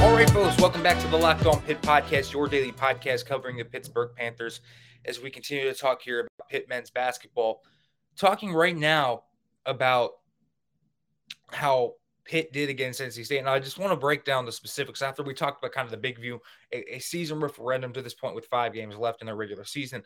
All 0.00 0.14
right, 0.14 0.30
folks, 0.30 0.60
welcome 0.60 0.82
back 0.82 1.00
to 1.00 1.08
the 1.08 1.16
Locked 1.16 1.46
On 1.46 1.60
Pitt 1.62 1.80
Podcast, 1.82 2.32
your 2.32 2.48
daily 2.48 2.72
podcast 2.72 3.26
covering 3.26 3.56
the 3.56 3.64
Pittsburgh 3.64 4.10
Panthers 4.16 4.60
as 5.04 5.20
we 5.20 5.30
continue 5.30 5.64
to 5.64 5.74
talk 5.74 6.02
here 6.02 6.20
about 6.20 6.48
Pitt 6.48 6.68
men's 6.68 6.90
basketball. 6.90 7.62
Talking 8.16 8.52
right 8.52 8.76
now 8.76 9.22
about 9.68 10.12
how 11.50 11.94
Pitt 12.24 12.52
did 12.52 12.68
against 12.68 13.00
NC 13.00 13.24
State. 13.24 13.38
And 13.38 13.48
I 13.48 13.58
just 13.58 13.78
want 13.78 13.92
to 13.92 13.96
break 13.96 14.24
down 14.24 14.44
the 14.44 14.52
specifics 14.52 15.00
after 15.00 15.22
we 15.22 15.32
talked 15.32 15.62
about 15.62 15.72
kind 15.72 15.86
of 15.86 15.90
the 15.90 15.96
big 15.96 16.20
view, 16.20 16.40
a, 16.72 16.96
a, 16.96 16.98
season 16.98 17.40
referendum 17.40 17.92
to 17.92 18.02
this 18.02 18.14
point 18.14 18.34
with 18.34 18.46
five 18.46 18.74
games 18.74 18.96
left 18.96 19.22
in 19.22 19.26
the 19.26 19.34
regular 19.34 19.64
season. 19.64 20.02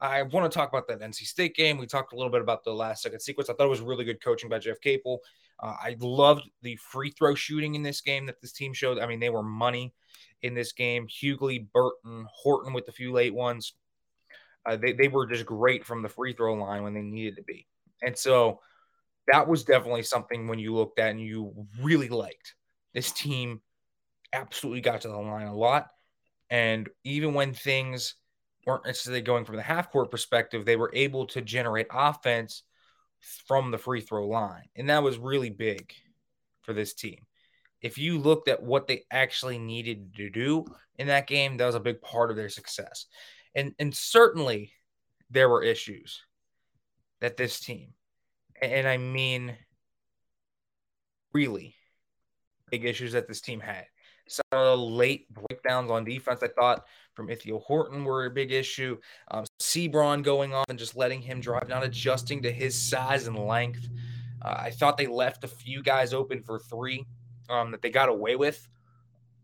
I 0.00 0.22
want 0.22 0.50
to 0.50 0.54
talk 0.54 0.68
about 0.68 0.86
that 0.88 1.00
NC 1.00 1.24
State 1.24 1.56
game. 1.56 1.78
We 1.78 1.86
talked 1.86 2.12
a 2.12 2.16
little 2.16 2.30
bit 2.30 2.42
about 2.42 2.64
the 2.64 2.72
last 2.72 3.02
second 3.02 3.20
sequence. 3.20 3.48
I 3.48 3.54
thought 3.54 3.66
it 3.66 3.70
was 3.70 3.80
really 3.80 4.04
good 4.04 4.22
coaching 4.22 4.50
by 4.50 4.58
Jeff 4.58 4.80
Capel. 4.80 5.20
Uh, 5.60 5.74
I 5.80 5.96
loved 6.00 6.48
the 6.62 6.76
free 6.76 7.10
throw 7.10 7.34
shooting 7.34 7.74
in 7.74 7.82
this 7.82 8.00
game 8.00 8.26
that 8.26 8.40
this 8.40 8.52
team 8.52 8.72
showed. 8.72 8.98
I 8.98 9.06
mean, 9.06 9.20
they 9.20 9.30
were 9.30 9.42
money 9.42 9.94
in 10.42 10.54
this 10.54 10.72
game. 10.72 11.06
Hugley, 11.08 11.66
Burton, 11.72 12.26
Horton 12.30 12.72
with 12.72 12.88
a 12.88 12.92
few 12.92 13.12
late 13.12 13.34
ones. 13.34 13.74
Uh, 14.66 14.76
they, 14.76 14.92
they 14.92 15.08
were 15.08 15.26
just 15.26 15.46
great 15.46 15.84
from 15.84 16.02
the 16.02 16.08
free 16.08 16.32
throw 16.32 16.54
line 16.54 16.82
when 16.82 16.94
they 16.94 17.02
needed 17.02 17.36
to 17.36 17.42
be. 17.42 17.66
And 18.02 18.16
so, 18.16 18.60
that 19.28 19.48
was 19.48 19.64
definitely 19.64 20.02
something 20.02 20.48
when 20.48 20.58
you 20.58 20.74
looked 20.74 20.98
at 20.98 21.10
and 21.10 21.20
you 21.20 21.66
really 21.80 22.08
liked. 22.08 22.54
This 22.92 23.12
team 23.12 23.60
absolutely 24.32 24.80
got 24.80 25.02
to 25.02 25.08
the 25.08 25.16
line 25.16 25.46
a 25.46 25.54
lot. 25.54 25.88
And 26.50 26.88
even 27.04 27.34
when 27.34 27.54
things 27.54 28.14
weren't 28.66 28.86
necessarily 28.86 29.22
going 29.22 29.44
from 29.44 29.56
the 29.56 29.62
half 29.62 29.90
court 29.90 30.10
perspective, 30.10 30.64
they 30.64 30.76
were 30.76 30.90
able 30.94 31.26
to 31.28 31.40
generate 31.40 31.86
offense 31.90 32.62
from 33.46 33.70
the 33.70 33.78
free 33.78 34.00
throw 34.00 34.28
line. 34.28 34.64
And 34.76 34.90
that 34.90 35.02
was 35.02 35.18
really 35.18 35.50
big 35.50 35.92
for 36.62 36.72
this 36.72 36.94
team. 36.94 37.20
If 37.80 37.98
you 37.98 38.18
looked 38.18 38.48
at 38.48 38.62
what 38.62 38.86
they 38.86 39.04
actually 39.10 39.58
needed 39.58 40.14
to 40.16 40.30
do 40.30 40.64
in 40.98 41.08
that 41.08 41.26
game, 41.26 41.56
that 41.56 41.66
was 41.66 41.74
a 41.74 41.80
big 41.80 42.00
part 42.00 42.30
of 42.30 42.36
their 42.36 42.48
success. 42.48 43.06
And 43.54 43.74
and 43.78 43.94
certainly 43.94 44.72
there 45.30 45.48
were 45.48 45.62
issues 45.62 46.22
that 47.20 47.36
this 47.36 47.60
team 47.60 47.94
and 48.72 48.88
I 48.88 48.96
mean 48.96 49.56
really 51.32 51.74
big 52.70 52.84
issues 52.84 53.12
that 53.12 53.28
this 53.28 53.40
team 53.40 53.60
had. 53.60 53.86
Some 54.26 54.44
of 54.52 54.78
the 54.78 54.84
late 54.84 55.26
breakdowns 55.32 55.90
on 55.90 56.04
defense, 56.04 56.42
I 56.42 56.48
thought, 56.48 56.86
from 57.12 57.28
Ithiel 57.28 57.60
Horton 57.60 58.04
were 58.04 58.24
a 58.24 58.30
big 58.30 58.52
issue. 58.52 58.96
Um, 59.30 59.44
Seabron 59.60 60.22
going 60.22 60.54
off 60.54 60.64
and 60.68 60.78
just 60.78 60.96
letting 60.96 61.20
him 61.20 61.40
drive, 61.40 61.68
not 61.68 61.84
adjusting 61.84 62.42
to 62.42 62.50
his 62.50 62.80
size 62.80 63.26
and 63.26 63.38
length. 63.38 63.88
Uh, 64.40 64.56
I 64.58 64.70
thought 64.70 64.96
they 64.96 65.06
left 65.06 65.44
a 65.44 65.48
few 65.48 65.82
guys 65.82 66.14
open 66.14 66.42
for 66.42 66.58
three 66.58 67.04
um, 67.50 67.70
that 67.70 67.82
they 67.82 67.90
got 67.90 68.08
away 68.08 68.36
with. 68.36 68.66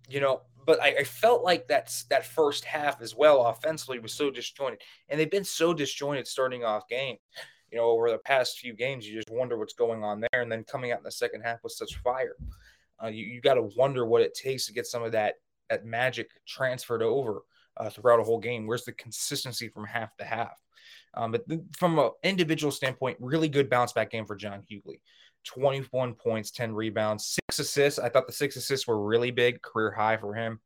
You 0.08 0.20
know, 0.20 0.42
but 0.66 0.80
I, 0.82 0.96
I, 1.00 1.04
felt 1.04 1.44
like 1.44 1.68
that's 1.68 2.04
that 2.04 2.26
first 2.26 2.64
half 2.64 3.00
as 3.00 3.14
well 3.14 3.46
offensively 3.46 4.00
was 4.00 4.12
so 4.12 4.30
disjointed, 4.30 4.80
and 5.08 5.20
they've 5.20 5.30
been 5.30 5.44
so 5.44 5.72
disjointed 5.72 6.26
starting 6.26 6.64
off 6.64 6.88
game. 6.88 7.16
You 7.70 7.78
know, 7.78 7.84
over 7.84 8.10
the 8.10 8.18
past 8.18 8.58
few 8.58 8.74
games, 8.74 9.06
you 9.06 9.14
just 9.14 9.30
wonder 9.30 9.56
what's 9.58 9.74
going 9.74 10.02
on 10.02 10.20
there, 10.20 10.42
and 10.42 10.50
then 10.50 10.64
coming 10.64 10.92
out 10.92 10.98
in 10.98 11.04
the 11.04 11.12
second 11.12 11.42
half 11.42 11.62
with 11.62 11.72
such 11.72 11.96
fire, 11.96 12.36
uh, 13.02 13.08
you, 13.08 13.24
you 13.24 13.40
got 13.40 13.54
to 13.54 13.68
wonder 13.76 14.04
what 14.06 14.22
it 14.22 14.34
takes 14.34 14.66
to 14.66 14.72
get 14.72 14.86
some 14.86 15.02
of 15.02 15.12
that 15.12 15.34
that 15.68 15.84
magic 15.84 16.30
transferred 16.46 17.02
over 17.02 17.42
uh, 17.76 17.88
throughout 17.88 18.20
a 18.20 18.24
whole 18.24 18.40
game. 18.40 18.66
Where's 18.66 18.84
the 18.84 18.92
consistency 18.92 19.68
from 19.68 19.84
half 19.84 20.16
to 20.16 20.24
half? 20.24 20.58
Um, 21.14 21.32
but 21.32 21.48
th- 21.48 21.60
from 21.76 21.98
an 21.98 22.10
individual 22.22 22.72
standpoint, 22.72 23.18
really 23.20 23.48
good 23.48 23.70
bounce 23.70 23.92
back 23.92 24.10
game 24.10 24.26
for 24.26 24.36
John 24.36 24.62
Hugley. 24.70 25.00
21 25.44 26.14
points, 26.14 26.50
10 26.50 26.74
rebounds, 26.74 27.38
six 27.48 27.58
assists. 27.58 27.98
I 27.98 28.08
thought 28.08 28.26
the 28.26 28.32
six 28.32 28.56
assists 28.56 28.86
were 28.86 29.02
really 29.02 29.30
big, 29.30 29.62
career 29.62 29.90
high 29.90 30.16
for 30.16 30.34
him. 30.34 30.60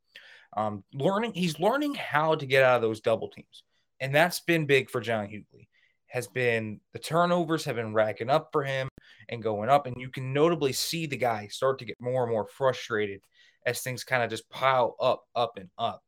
Um, 0.57 0.83
learning, 0.93 1.33
he's 1.33 1.59
learning 1.59 1.95
how 1.95 2.35
to 2.35 2.45
get 2.45 2.63
out 2.63 2.77
of 2.77 2.81
those 2.81 3.01
double 3.01 3.29
teams, 3.29 3.63
and 3.99 4.13
that's 4.13 4.39
been 4.41 4.65
big 4.65 4.89
for 4.89 5.01
John 5.01 5.27
Hugley. 5.27 5.67
Has 6.15 6.27
been 6.29 6.79
the 6.93 6.99
turnovers 6.99 7.65
have 7.65 7.75
been 7.75 7.93
racking 7.93 8.29
up 8.29 8.47
for 8.53 8.63
him 8.63 8.87
and 9.27 9.43
going 9.43 9.67
up, 9.67 9.85
and 9.85 9.99
you 9.99 10.07
can 10.07 10.31
notably 10.31 10.71
see 10.71 11.05
the 11.07 11.17
guy 11.17 11.47
start 11.47 11.77
to 11.79 11.85
get 11.85 11.97
more 11.99 12.23
and 12.23 12.31
more 12.31 12.47
frustrated 12.47 13.19
as 13.65 13.81
things 13.81 14.05
kind 14.05 14.23
of 14.23 14.29
just 14.29 14.49
pile 14.49 14.95
up, 15.01 15.25
up 15.35 15.57
and 15.57 15.67
up, 15.77 16.01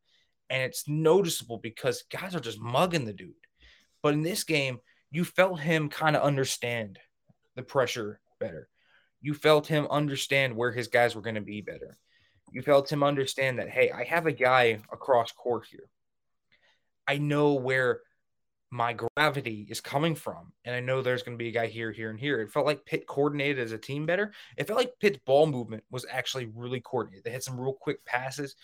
and 0.49 0.63
it's 0.63 0.87
noticeable 0.87 1.57
because 1.57 2.05
guys 2.09 2.33
are 2.33 2.39
just 2.39 2.57
mugging 2.57 3.03
the 3.03 3.11
dude. 3.11 3.33
But 4.01 4.13
in 4.13 4.21
this 4.21 4.45
game, 4.45 4.79
you 5.11 5.25
felt 5.25 5.59
him 5.59 5.89
kind 5.89 6.15
of 6.15 6.23
understand 6.23 6.99
the 7.57 7.63
pressure 7.63 8.21
better. 8.39 8.69
You 9.19 9.33
felt 9.33 9.67
him 9.67 9.87
understand 9.91 10.55
where 10.55 10.71
his 10.71 10.87
guys 10.87 11.15
were 11.15 11.21
going 11.21 11.35
to 11.35 11.41
be 11.41 11.59
better. 11.59 11.97
You 12.49 12.61
felt 12.61 12.89
him 12.89 13.03
understand 13.03 13.59
that, 13.59 13.69
hey, 13.69 13.91
I 13.91 14.05
have 14.05 14.25
a 14.25 14.31
guy 14.31 14.79
across 14.89 15.33
court 15.33 15.65
here. 15.69 15.89
I 17.05 17.17
know 17.17 17.55
where 17.55 18.03
my 18.69 18.93
gravity 18.93 19.65
is 19.69 19.79
coming 19.79 20.15
from. 20.15 20.51
And 20.65 20.75
I 20.75 20.79
know 20.79 21.01
there's 21.01 21.23
going 21.23 21.37
to 21.37 21.41
be 21.41 21.49
a 21.49 21.53
guy 21.53 21.67
here, 21.67 21.91
here, 21.91 22.09
and 22.09 22.19
here. 22.19 22.41
It 22.41 22.51
felt 22.51 22.65
like 22.65 22.85
Pitt 22.85 23.07
coordinated 23.07 23.59
as 23.59 23.71
a 23.71 23.77
team 23.77 24.05
better. 24.05 24.33
It 24.57 24.67
felt 24.67 24.79
like 24.79 24.99
Pitt's 24.99 25.19
ball 25.25 25.47
movement 25.47 25.83
was 25.89 26.05
actually 26.09 26.51
really 26.53 26.81
coordinated. 26.81 27.23
They 27.23 27.31
had 27.31 27.43
some 27.43 27.59
real 27.59 27.73
quick 27.73 28.03
passes 28.05 28.55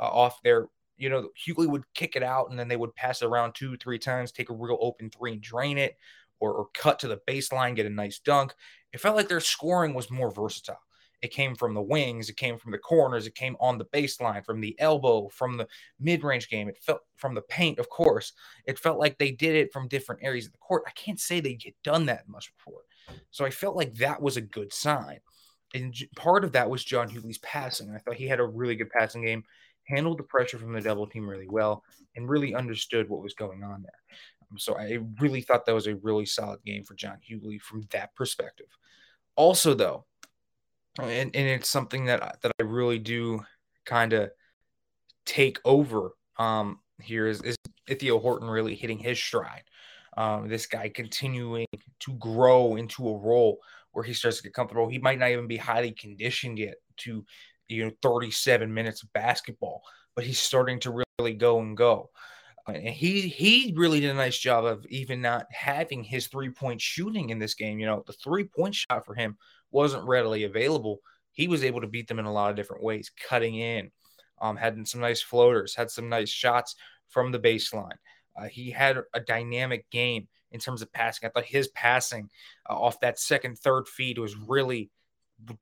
uh, 0.00 0.06
off 0.06 0.42
their, 0.42 0.66
you 0.96 1.08
know, 1.08 1.28
Hugley 1.36 1.68
would 1.68 1.84
kick 1.94 2.16
it 2.16 2.22
out 2.22 2.50
and 2.50 2.58
then 2.58 2.68
they 2.68 2.76
would 2.76 2.94
pass 2.94 3.22
it 3.22 3.26
around 3.26 3.54
two, 3.54 3.76
three 3.76 3.98
times, 3.98 4.32
take 4.32 4.50
a 4.50 4.54
real 4.54 4.78
open 4.80 5.10
three 5.10 5.32
and 5.32 5.40
drain 5.40 5.78
it, 5.78 5.96
or, 6.40 6.52
or 6.52 6.66
cut 6.74 6.98
to 6.98 7.08
the 7.08 7.20
baseline, 7.28 7.76
get 7.76 7.86
a 7.86 7.90
nice 7.90 8.18
dunk 8.18 8.54
it 8.92 9.00
felt 9.00 9.16
like 9.16 9.28
their 9.28 9.40
scoring 9.40 9.94
was 9.94 10.10
more 10.10 10.30
versatile. 10.30 10.80
It 11.22 11.32
came 11.32 11.54
from 11.54 11.72
the 11.72 11.82
wings, 11.82 12.28
it 12.28 12.36
came 12.36 12.58
from 12.58 12.72
the 12.72 12.78
corners, 12.78 13.26
it 13.26 13.36
came 13.36 13.56
on 13.60 13.78
the 13.78 13.84
baseline, 13.86 14.44
from 14.44 14.60
the 14.60 14.74
elbow, 14.80 15.28
from 15.28 15.56
the 15.56 15.68
mid 16.00 16.24
range 16.24 16.48
game. 16.48 16.68
It 16.68 16.78
felt 16.82 17.00
from 17.16 17.34
the 17.34 17.42
paint, 17.42 17.78
of 17.78 17.88
course. 17.88 18.32
It 18.66 18.78
felt 18.78 18.98
like 18.98 19.18
they 19.18 19.30
did 19.30 19.54
it 19.54 19.72
from 19.72 19.86
different 19.86 20.22
areas 20.24 20.46
of 20.46 20.52
the 20.52 20.58
court. 20.58 20.82
I 20.86 20.90
can't 20.90 21.20
say 21.20 21.38
they 21.38 21.54
get 21.54 21.74
done 21.84 22.06
that 22.06 22.28
much 22.28 22.52
before. 22.56 22.82
So 23.30 23.44
I 23.44 23.50
felt 23.50 23.76
like 23.76 23.94
that 23.94 24.20
was 24.20 24.36
a 24.36 24.42
good 24.42 24.72
sign. 24.72 25.20
And 25.74 25.94
part 26.16 26.44
of 26.44 26.52
that 26.52 26.68
was 26.68 26.84
John 26.84 27.08
Hugley's 27.08 27.38
passing. 27.38 27.90
I 27.94 27.98
thought 27.98 28.14
he 28.14 28.26
had 28.26 28.40
a 28.40 28.46
really 28.46 28.76
good 28.76 28.90
passing 28.90 29.24
game, 29.24 29.44
handled 29.86 30.18
the 30.18 30.24
pressure 30.24 30.58
from 30.58 30.72
the 30.72 30.80
double 30.80 31.06
team 31.06 31.28
really 31.28 31.48
well, 31.48 31.84
and 32.16 32.28
really 32.28 32.54
understood 32.54 33.08
what 33.08 33.22
was 33.22 33.34
going 33.34 33.62
on 33.62 33.82
there. 33.82 34.50
Um, 34.50 34.58
so 34.58 34.76
I 34.76 34.98
really 35.20 35.40
thought 35.40 35.66
that 35.66 35.74
was 35.74 35.86
a 35.86 35.96
really 35.96 36.26
solid 36.26 36.62
game 36.64 36.84
for 36.84 36.94
John 36.94 37.18
Hugley 37.28 37.60
from 37.60 37.86
that 37.92 38.14
perspective. 38.14 38.66
Also, 39.34 39.72
though, 39.72 40.04
and, 40.98 41.34
and 41.34 41.48
it's 41.48 41.70
something 41.70 42.06
that 42.06 42.38
that 42.42 42.52
I 42.60 42.62
really 42.62 42.98
do 42.98 43.44
kind 43.84 44.12
of 44.12 44.30
take 45.24 45.58
over 45.64 46.10
um, 46.38 46.80
here 47.00 47.26
is, 47.26 47.40
is 47.42 47.56
Ithiel 47.88 48.20
Horton 48.20 48.48
really 48.48 48.74
hitting 48.74 48.98
his 48.98 49.18
stride. 49.18 49.64
Um, 50.16 50.48
this 50.48 50.66
guy 50.66 50.88
continuing 50.88 51.66
to 52.00 52.12
grow 52.14 52.76
into 52.76 53.08
a 53.08 53.18
role 53.18 53.58
where 53.92 54.04
he 54.04 54.12
starts 54.12 54.38
to 54.38 54.42
get 54.42 54.54
comfortable. 54.54 54.88
He 54.88 54.98
might 54.98 55.18
not 55.18 55.30
even 55.30 55.46
be 55.46 55.56
highly 55.56 55.92
conditioned 55.92 56.58
yet 56.58 56.74
to, 56.98 57.24
you 57.68 57.84
know, 57.84 57.90
37 58.02 58.72
minutes 58.72 59.02
of 59.02 59.12
basketball, 59.12 59.82
but 60.14 60.24
he's 60.24 60.38
starting 60.38 60.80
to 60.80 61.04
really 61.18 61.34
go 61.34 61.60
and 61.60 61.76
go. 61.76 62.10
And 62.66 62.88
he 62.88 63.22
he 63.22 63.74
really 63.76 63.98
did 63.98 64.10
a 64.10 64.14
nice 64.14 64.38
job 64.38 64.64
of 64.64 64.86
even 64.86 65.20
not 65.20 65.46
having 65.50 66.04
his 66.04 66.28
three 66.28 66.50
point 66.50 66.80
shooting 66.80 67.30
in 67.30 67.40
this 67.40 67.54
game. 67.54 67.80
You 67.80 67.86
know, 67.86 68.04
the 68.06 68.12
three 68.12 68.44
point 68.44 68.74
shot 68.74 69.04
for 69.04 69.14
him 69.14 69.36
wasn't 69.72 70.06
readily 70.06 70.44
available. 70.44 71.00
He 71.32 71.48
was 71.48 71.64
able 71.64 71.80
to 71.80 71.86
beat 71.86 72.08
them 72.08 72.18
in 72.18 72.26
a 72.26 72.32
lot 72.32 72.50
of 72.50 72.56
different 72.56 72.82
ways, 72.82 73.10
cutting 73.28 73.56
in, 73.56 73.90
um, 74.40 74.56
had 74.56 74.86
some 74.86 75.00
nice 75.00 75.22
floaters, 75.22 75.74
had 75.74 75.90
some 75.90 76.08
nice 76.08 76.28
shots 76.30 76.76
from 77.08 77.32
the 77.32 77.38
baseline. 77.40 77.96
Uh, 78.36 78.44
he 78.44 78.70
had 78.70 78.98
a 79.14 79.20
dynamic 79.20 79.90
game 79.90 80.28
in 80.50 80.60
terms 80.60 80.82
of 80.82 80.92
passing. 80.92 81.26
I 81.26 81.30
thought 81.30 81.44
his 81.44 81.68
passing 81.68 82.28
uh, 82.68 82.78
off 82.78 83.00
that 83.00 83.18
second, 83.18 83.58
third 83.58 83.88
feed 83.88 84.18
was 84.18 84.36
really 84.36 84.90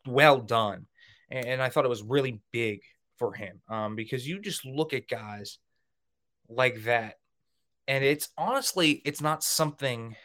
well 0.06 0.38
done. 0.38 0.86
And, 1.30 1.46
and 1.46 1.62
I 1.62 1.68
thought 1.68 1.84
it 1.84 1.88
was 1.88 2.02
really 2.02 2.40
big 2.52 2.80
for 3.18 3.32
him 3.32 3.60
um, 3.68 3.96
because 3.96 4.26
you 4.26 4.40
just 4.40 4.64
look 4.64 4.92
at 4.92 5.08
guys– 5.08 5.58
like 6.50 6.82
that. 6.84 7.14
And 7.88 8.04
it's 8.04 8.28
honestly, 8.36 9.00
it's 9.04 9.20
not 9.20 9.42
something 9.42 10.16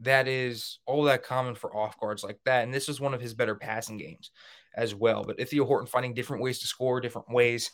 that 0.00 0.28
is 0.28 0.78
all 0.86 1.04
that 1.04 1.24
common 1.24 1.54
for 1.54 1.74
off 1.74 1.98
guards 1.98 2.22
like 2.22 2.38
that. 2.44 2.64
And 2.64 2.72
this 2.72 2.88
is 2.88 3.00
one 3.00 3.14
of 3.14 3.20
his 3.20 3.34
better 3.34 3.54
passing 3.54 3.96
games 3.96 4.30
as 4.74 4.94
well. 4.94 5.24
But 5.24 5.40
Ithiel 5.40 5.64
Horton 5.64 5.86
finding 5.86 6.14
different 6.14 6.42
ways 6.42 6.58
to 6.60 6.66
score, 6.66 7.00
different 7.00 7.30
ways 7.30 7.70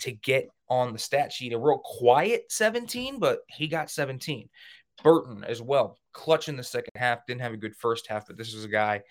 to 0.00 0.12
get 0.12 0.48
on 0.68 0.92
the 0.92 0.98
stat 0.98 1.32
sheet. 1.32 1.52
A 1.52 1.58
real 1.58 1.78
quiet 1.78 2.44
17, 2.50 3.18
but 3.18 3.40
he 3.48 3.68
got 3.68 3.90
17. 3.90 4.48
Burton 5.02 5.44
as 5.44 5.62
well, 5.62 5.98
clutch 6.12 6.48
in 6.48 6.56
the 6.56 6.62
second 6.62 6.92
half. 6.96 7.26
Didn't 7.26 7.42
have 7.42 7.52
a 7.52 7.58
good 7.58 7.76
first 7.76 8.08
half, 8.08 8.26
but 8.26 8.36
this 8.36 8.54
was 8.54 8.64
a 8.64 8.68
guy 8.68 9.02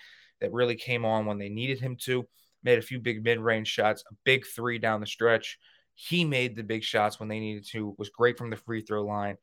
that 0.41 0.51
really 0.51 0.75
came 0.75 1.05
on 1.05 1.25
when 1.25 1.37
they 1.37 1.49
needed 1.49 1.79
him 1.79 1.95
to. 2.01 2.27
Made 2.63 2.79
a 2.79 2.83
few 2.83 2.99
big 2.99 3.23
mid 3.23 3.39
range 3.39 3.67
shots, 3.67 4.03
a 4.11 4.15
big 4.25 4.45
three 4.45 4.79
down 4.79 4.99
the 4.99 5.07
stretch. 5.07 5.57
He 5.95 6.25
made 6.25 6.55
the 6.55 6.63
big 6.63 6.83
shots 6.83 7.19
when 7.19 7.29
they 7.29 7.39
needed 7.39 7.65
to, 7.71 7.95
was 7.97 8.09
great 8.09 8.37
from 8.37 8.49
the 8.49 8.55
free 8.55 8.81
throw 8.81 9.03
line, 9.03 9.37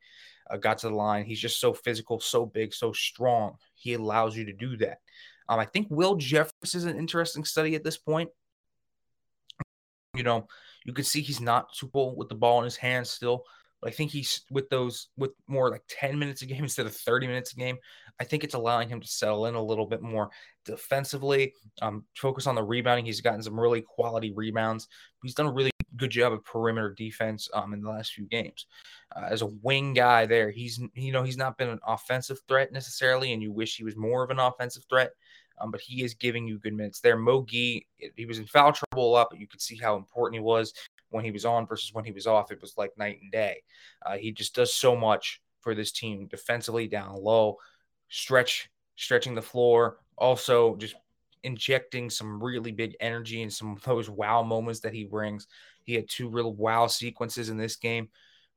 uh, 0.49 0.57
got 0.57 0.79
to 0.79 0.89
the 0.89 0.95
line. 0.95 1.25
He's 1.25 1.39
just 1.39 1.59
so 1.59 1.73
physical, 1.73 2.19
so 2.19 2.45
big, 2.45 2.73
so 2.73 2.91
strong. 2.93 3.55
He 3.73 3.93
allows 3.93 4.35
you 4.35 4.45
to 4.45 4.53
do 4.53 4.77
that. 4.77 4.99
Um, 5.47 5.59
I 5.59 5.65
think 5.65 5.87
Will 5.89 6.17
Jeffress 6.17 6.75
is 6.75 6.85
an 6.85 6.97
interesting 6.97 7.45
study 7.45 7.75
at 7.75 7.83
this 7.83 7.97
point. 7.97 8.29
You 10.15 10.23
know, 10.23 10.47
you 10.85 10.93
can 10.93 11.03
see 11.03 11.21
he's 11.21 11.41
not 11.41 11.75
super 11.75 12.11
with 12.13 12.29
the 12.29 12.35
ball 12.35 12.59
in 12.59 12.63
his 12.63 12.77
hands 12.77 13.09
still. 13.09 13.43
But 13.81 13.91
I 13.91 13.95
think 13.95 14.11
he's 14.11 14.41
with 14.49 14.69
those 14.69 15.09
with 15.17 15.31
more 15.47 15.69
like 15.69 15.83
10 15.89 16.17
minutes 16.17 16.41
a 16.41 16.45
game 16.45 16.63
instead 16.63 16.85
of 16.85 16.95
30 16.95 17.27
minutes 17.27 17.53
a 17.53 17.55
game. 17.55 17.77
I 18.19 18.23
think 18.23 18.43
it's 18.43 18.55
allowing 18.55 18.89
him 18.89 19.01
to 19.01 19.07
settle 19.07 19.45
in 19.45 19.55
a 19.55 19.61
little 19.61 19.85
bit 19.85 20.01
more 20.01 20.29
defensively. 20.63 21.53
Um, 21.81 22.05
focus 22.17 22.47
on 22.47 22.55
the 22.55 22.63
rebounding. 22.63 23.05
He's 23.05 23.21
gotten 23.21 23.43
some 23.43 23.59
really 23.59 23.81
quality 23.81 24.31
rebounds. 24.33 24.87
He's 25.21 25.35
done 25.35 25.47
a 25.47 25.51
really 25.51 25.71
good 25.97 26.11
job 26.11 26.33
of 26.33 26.43
perimeter 26.43 26.93
defense 26.93 27.49
um, 27.53 27.73
in 27.73 27.81
the 27.81 27.89
last 27.89 28.13
few 28.13 28.25
games. 28.25 28.65
Uh, 29.15 29.27
as 29.29 29.41
a 29.41 29.47
wing 29.47 29.93
guy, 29.93 30.25
there 30.25 30.49
he's 30.51 30.79
you 30.93 31.11
know 31.11 31.23
he's 31.23 31.37
not 31.37 31.57
been 31.57 31.69
an 31.69 31.79
offensive 31.85 32.39
threat 32.47 32.71
necessarily, 32.71 33.33
and 33.33 33.41
you 33.41 33.51
wish 33.51 33.75
he 33.75 33.83
was 33.83 33.95
more 33.95 34.23
of 34.23 34.29
an 34.29 34.39
offensive 34.39 34.85
threat. 34.89 35.11
Um, 35.61 35.71
but 35.71 35.79
he 35.79 36.03
is 36.03 36.13
giving 36.13 36.45
you 36.47 36.59
good 36.59 36.73
minutes 36.73 36.99
there. 36.99 37.17
Mogi, 37.17 37.85
he 38.15 38.25
was 38.25 38.39
in 38.39 38.45
foul 38.45 38.73
trouble 38.73 39.09
a 39.09 39.11
lot, 39.11 39.27
but 39.29 39.39
you 39.39 39.47
could 39.47 39.61
see 39.61 39.77
how 39.77 39.95
important 39.95 40.35
he 40.35 40.41
was 40.41 40.73
when 41.09 41.23
he 41.23 41.31
was 41.31 41.45
on 41.45 41.65
versus 41.65 41.93
when 41.93 42.03
he 42.03 42.11
was 42.11 42.27
off. 42.27 42.51
It 42.51 42.59
was 42.59 42.73
like 42.77 42.97
night 42.97 43.19
and 43.21 43.31
day. 43.31 43.63
Uh, 44.05 44.17
he 44.17 44.33
just 44.33 44.53
does 44.53 44.73
so 44.73 44.97
much 44.97 45.41
for 45.61 45.73
this 45.73 45.93
team 45.93 46.27
defensively, 46.27 46.87
down 46.87 47.15
low, 47.15 47.57
stretch, 48.09 48.69
stretching 48.95 49.33
the 49.33 49.41
floor, 49.41 49.97
also 50.17 50.75
just 50.75 50.95
injecting 51.45 52.09
some 52.09 52.43
really 52.43 52.71
big 52.71 52.95
energy 52.99 53.41
and 53.41 53.53
some 53.53 53.73
of 53.73 53.83
those 53.83 54.09
wow 54.09 54.43
moments 54.43 54.81
that 54.81 54.93
he 54.93 55.05
brings. 55.05 55.47
He 55.83 55.93
had 55.93 56.09
two 56.09 56.27
real 56.27 56.53
wow 56.53 56.87
sequences 56.87 57.49
in 57.49 57.57
this 57.57 57.75
game. 57.75 58.09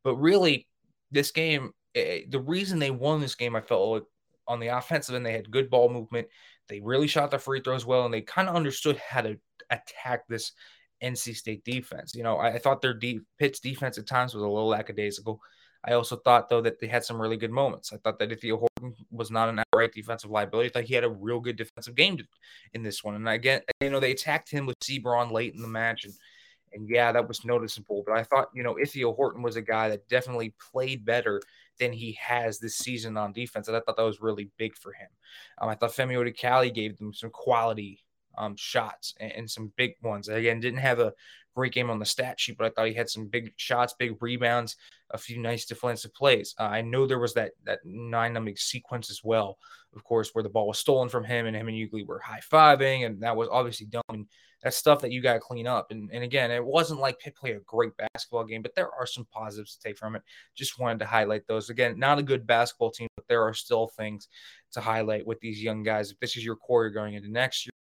But 0.03 0.17
really, 0.17 0.67
this 1.11 1.31
game, 1.31 1.73
eh, 1.95 2.23
the 2.29 2.41
reason 2.41 2.79
they 2.79 2.91
won 2.91 3.21
this 3.21 3.35
game, 3.35 3.55
I 3.55 3.61
felt 3.61 3.89
like 3.89 4.03
on 4.47 4.61
the 4.61 4.69
offensive 4.69 5.15
end, 5.15 5.27
they 5.27 5.33
had 5.33 5.51
good 5.51 5.71
ball 5.71 5.91
movement. 5.91 6.29
They 6.69 6.81
really 6.81 7.07
shot 7.07 7.31
the 7.31 7.39
free 7.39 7.61
throws 7.61 7.87
well, 7.87 8.05
and 8.05 8.13
they 8.13 8.23
kind 8.23 8.49
of 8.49 8.57
understood 8.57 8.97
how 8.97 9.21
to 9.21 9.39
attack 9.71 10.27
this 10.27 10.53
NC 11.03 11.37
State 11.37 11.65
defense. 11.65 12.15
You 12.15 12.23
know, 12.23 12.37
I, 12.37 12.55
I 12.55 12.59
thought 12.59 12.81
their 12.81 12.95
deep 12.95 13.23
Pitt's 13.39 13.61
defense 13.61 13.99
at 13.99 14.07
times 14.07 14.35
was 14.35 14.43
a 14.43 14.49
little 14.49 14.69
lackadaisical. 14.69 15.41
I 15.85 15.93
also 15.93 16.17
thought 16.17 16.49
though 16.49 16.61
that 16.63 16.81
they 16.81 16.87
had 16.87 17.05
some 17.05 17.21
really 17.21 17.37
good 17.37 17.51
moments. 17.51 17.93
I 17.93 17.99
thought 17.99 18.19
that 18.19 18.33
Ithiel 18.33 18.59
Horton 18.59 18.95
was 19.11 19.31
not 19.31 19.49
an 19.49 19.61
outright 19.61 19.93
defensive 19.93 20.31
liability. 20.31 20.69
I 20.69 20.73
thought 20.73 20.89
he 20.89 20.95
had 20.95 21.05
a 21.05 21.11
real 21.11 21.41
good 21.41 21.57
defensive 21.57 21.95
game 21.95 22.19
in 22.75 22.83
this 22.83 23.05
one. 23.05 23.15
And 23.15 23.29
again, 23.29 23.63
you 23.81 23.91
know, 23.91 24.01
they 24.01 24.11
attacked 24.11 24.51
him 24.51 24.67
with 24.67 24.79
Seabron 24.81 25.31
late 25.31 25.55
in 25.55 25.63
the 25.63 25.69
match, 25.69 26.05
and 26.05 26.15
And 26.73 26.89
yeah, 26.89 27.13
that 27.13 27.29
was 27.29 27.45
noticeable. 27.45 28.03
But 28.07 28.17
I 28.17 28.25
thought, 28.25 28.49
you 28.55 28.63
know, 28.63 28.79
Ithiel 28.79 29.15
Horton 29.15 29.43
was 29.43 29.57
a 29.57 29.63
guy 29.63 29.89
that 29.89 30.09
definitely 30.09 30.55
played 30.73 31.05
better 31.05 31.41
than 31.79 31.93
he 31.93 32.19
has 32.21 32.59
this 32.59 32.77
season 32.77 33.17
on 33.17 33.33
defense. 33.33 33.69
And 33.69 33.77
I 33.77 33.81
thought 33.81 33.97
that 33.97 34.03
was 34.03 34.21
really 34.21 34.51
big 34.59 34.77
for 34.77 34.93
him. 34.93 35.09
Um, 35.59 35.69
I 35.69 35.75
thought 35.75 35.93
Femi 35.93 36.15
Odukale 36.15 36.75
gave 36.75 36.99
them 36.99 37.15
some 37.15 37.31
quality 37.31 38.05
um, 38.37 38.57
shots 38.57 39.15
and, 39.21 39.33
and, 39.33 39.51
some 39.51 39.73
big 39.77 39.95
ones. 40.03 40.29
Again, 40.29 40.61
didn't 40.61 40.79
have 40.79 41.01
a 41.01 41.13
great 41.59 41.73
game 41.73 41.91
on 41.91 41.99
the 41.99 42.07
stat 42.07 42.39
sheet, 42.39 42.57
but 42.57 42.67
I 42.67 42.71
thought 42.71 42.87
he 42.87 42.95
had 42.95 43.11
some 43.11 43.27
big 43.27 43.53
shots, 43.57 43.95
big 43.99 44.17
rebounds, 44.21 44.77
a 45.11 45.19
few 45.19 45.41
nice 45.41 45.65
defensive 45.67 46.15
plays. 46.15 46.55
Uh, 46.57 46.65
I 46.65 46.83
know 46.83 47.05
there 47.05 47.19
was 47.19 47.35
that 47.35 47.53
that 47.65 47.81
nine 47.85 48.33
numbing 48.33 48.57
sequence 48.57 49.11
as 49.11 49.23
well, 49.25 49.59
of 49.97 50.05
course, 50.05 50.31
where 50.33 50.45
the 50.45 50.49
ball 50.49 50.69
was 50.69 50.79
stolen 50.79 51.09
from 51.09 51.25
him 51.25 51.47
and 51.47 51.57
him 51.57 51.67
and 51.67 51.77
Hugley 51.77 52.07
were 52.07 52.21
high 52.21 52.41
fiving, 52.53 53.07
and 53.07 53.21
that 53.23 53.37
was 53.37 53.49
obviously 53.51 53.87
dumb. 53.87 54.03
And 54.11 54.27
that's 54.63 54.77
stuff 54.77 55.01
that 55.01 55.11
you 55.11 55.21
got 55.21 55.35
to 55.35 55.41
clean 55.41 55.67
up. 55.67 55.91
And, 55.91 56.11
and 56.13 56.23
again, 56.25 56.51
it 56.51 56.65
wasn't 56.65 57.01
like 57.01 57.19
Pitt 57.19 57.37
played 57.37 57.57
a 57.57 57.61
great 57.61 57.93
basketball 57.97 58.45
game, 58.45 58.63
but 58.63 58.75
there 58.75 58.91
are 58.91 59.07
some 59.07 59.27
positives 59.33 59.77
to 59.77 59.89
take 59.89 59.99
from 59.99 60.17
it. 60.17 60.23
Just 60.55 60.79
wanted 60.79 60.99
to 61.01 61.07
highlight 61.07 61.47
those. 61.47 61.71
Again, 61.71 61.99
not 61.99 62.19
a 62.19 62.25
good 62.25 62.47
basketball 62.47 62.91
team, 62.91 63.09
but 63.17 63.27
there 63.29 63.43
are 63.43 63.55
still 63.55 63.89
things 63.89 64.29
to 64.73 64.81
highlight 64.81 65.27
with 65.27 65.41
these 65.41 65.63
young 65.63 65.83
guys. 65.83 66.11
If 66.11 66.21
this 66.21 66.37
is 66.37 66.45
your 66.45 66.57
core 66.57 66.85
you're 66.85 66.91
going 66.91 67.15
into 67.15 67.31
next 67.31 67.67
year, 67.67 67.73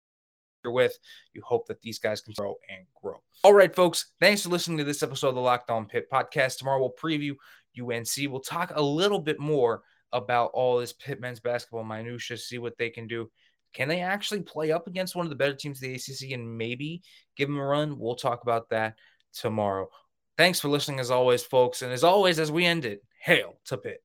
with. 0.64 0.96
You 1.32 1.42
hope 1.44 1.66
that 1.68 1.80
these 1.80 1.98
guys 1.98 2.20
can 2.20 2.34
grow 2.36 2.56
and 2.68 2.86
grow. 3.00 3.22
All 3.44 3.54
right, 3.54 3.74
folks. 3.74 4.12
Thanks 4.20 4.42
for 4.42 4.48
listening 4.48 4.78
to 4.78 4.84
this 4.84 5.02
episode 5.02 5.28
of 5.28 5.34
the 5.34 5.40
Locked 5.40 5.70
On 5.70 5.86
Pitt 5.86 6.10
podcast. 6.10 6.58
Tomorrow 6.58 6.80
we'll 6.80 6.92
preview 6.92 7.34
UNC. 7.78 8.30
We'll 8.30 8.40
talk 8.40 8.72
a 8.74 8.82
little 8.82 9.20
bit 9.20 9.38
more 9.38 9.82
about 10.12 10.50
all 10.54 10.78
this 10.78 10.92
Pitt 10.92 11.20
men's 11.20 11.40
basketball 11.40 11.84
minutia, 11.84 12.36
see 12.36 12.58
what 12.58 12.78
they 12.78 12.90
can 12.90 13.06
do. 13.06 13.30
Can 13.74 13.88
they 13.88 14.00
actually 14.00 14.42
play 14.42 14.72
up 14.72 14.86
against 14.86 15.14
one 15.14 15.26
of 15.26 15.30
the 15.30 15.36
better 15.36 15.54
teams 15.54 15.78
of 15.78 15.82
the 15.82 15.94
ACC 15.94 16.32
and 16.32 16.56
maybe 16.56 17.02
give 17.36 17.48
them 17.48 17.58
a 17.58 17.64
run? 17.64 17.98
We'll 17.98 18.14
talk 18.14 18.42
about 18.42 18.70
that 18.70 18.94
tomorrow. 19.32 19.88
Thanks 20.36 20.60
for 20.60 20.68
listening 20.68 21.00
as 21.00 21.10
always, 21.10 21.42
folks. 21.42 21.82
And 21.82 21.92
as 21.92 22.04
always, 22.04 22.38
as 22.38 22.50
we 22.50 22.64
end 22.64 22.84
it, 22.84 23.04
hail 23.20 23.58
to 23.66 23.76
Pitt. 23.76 24.02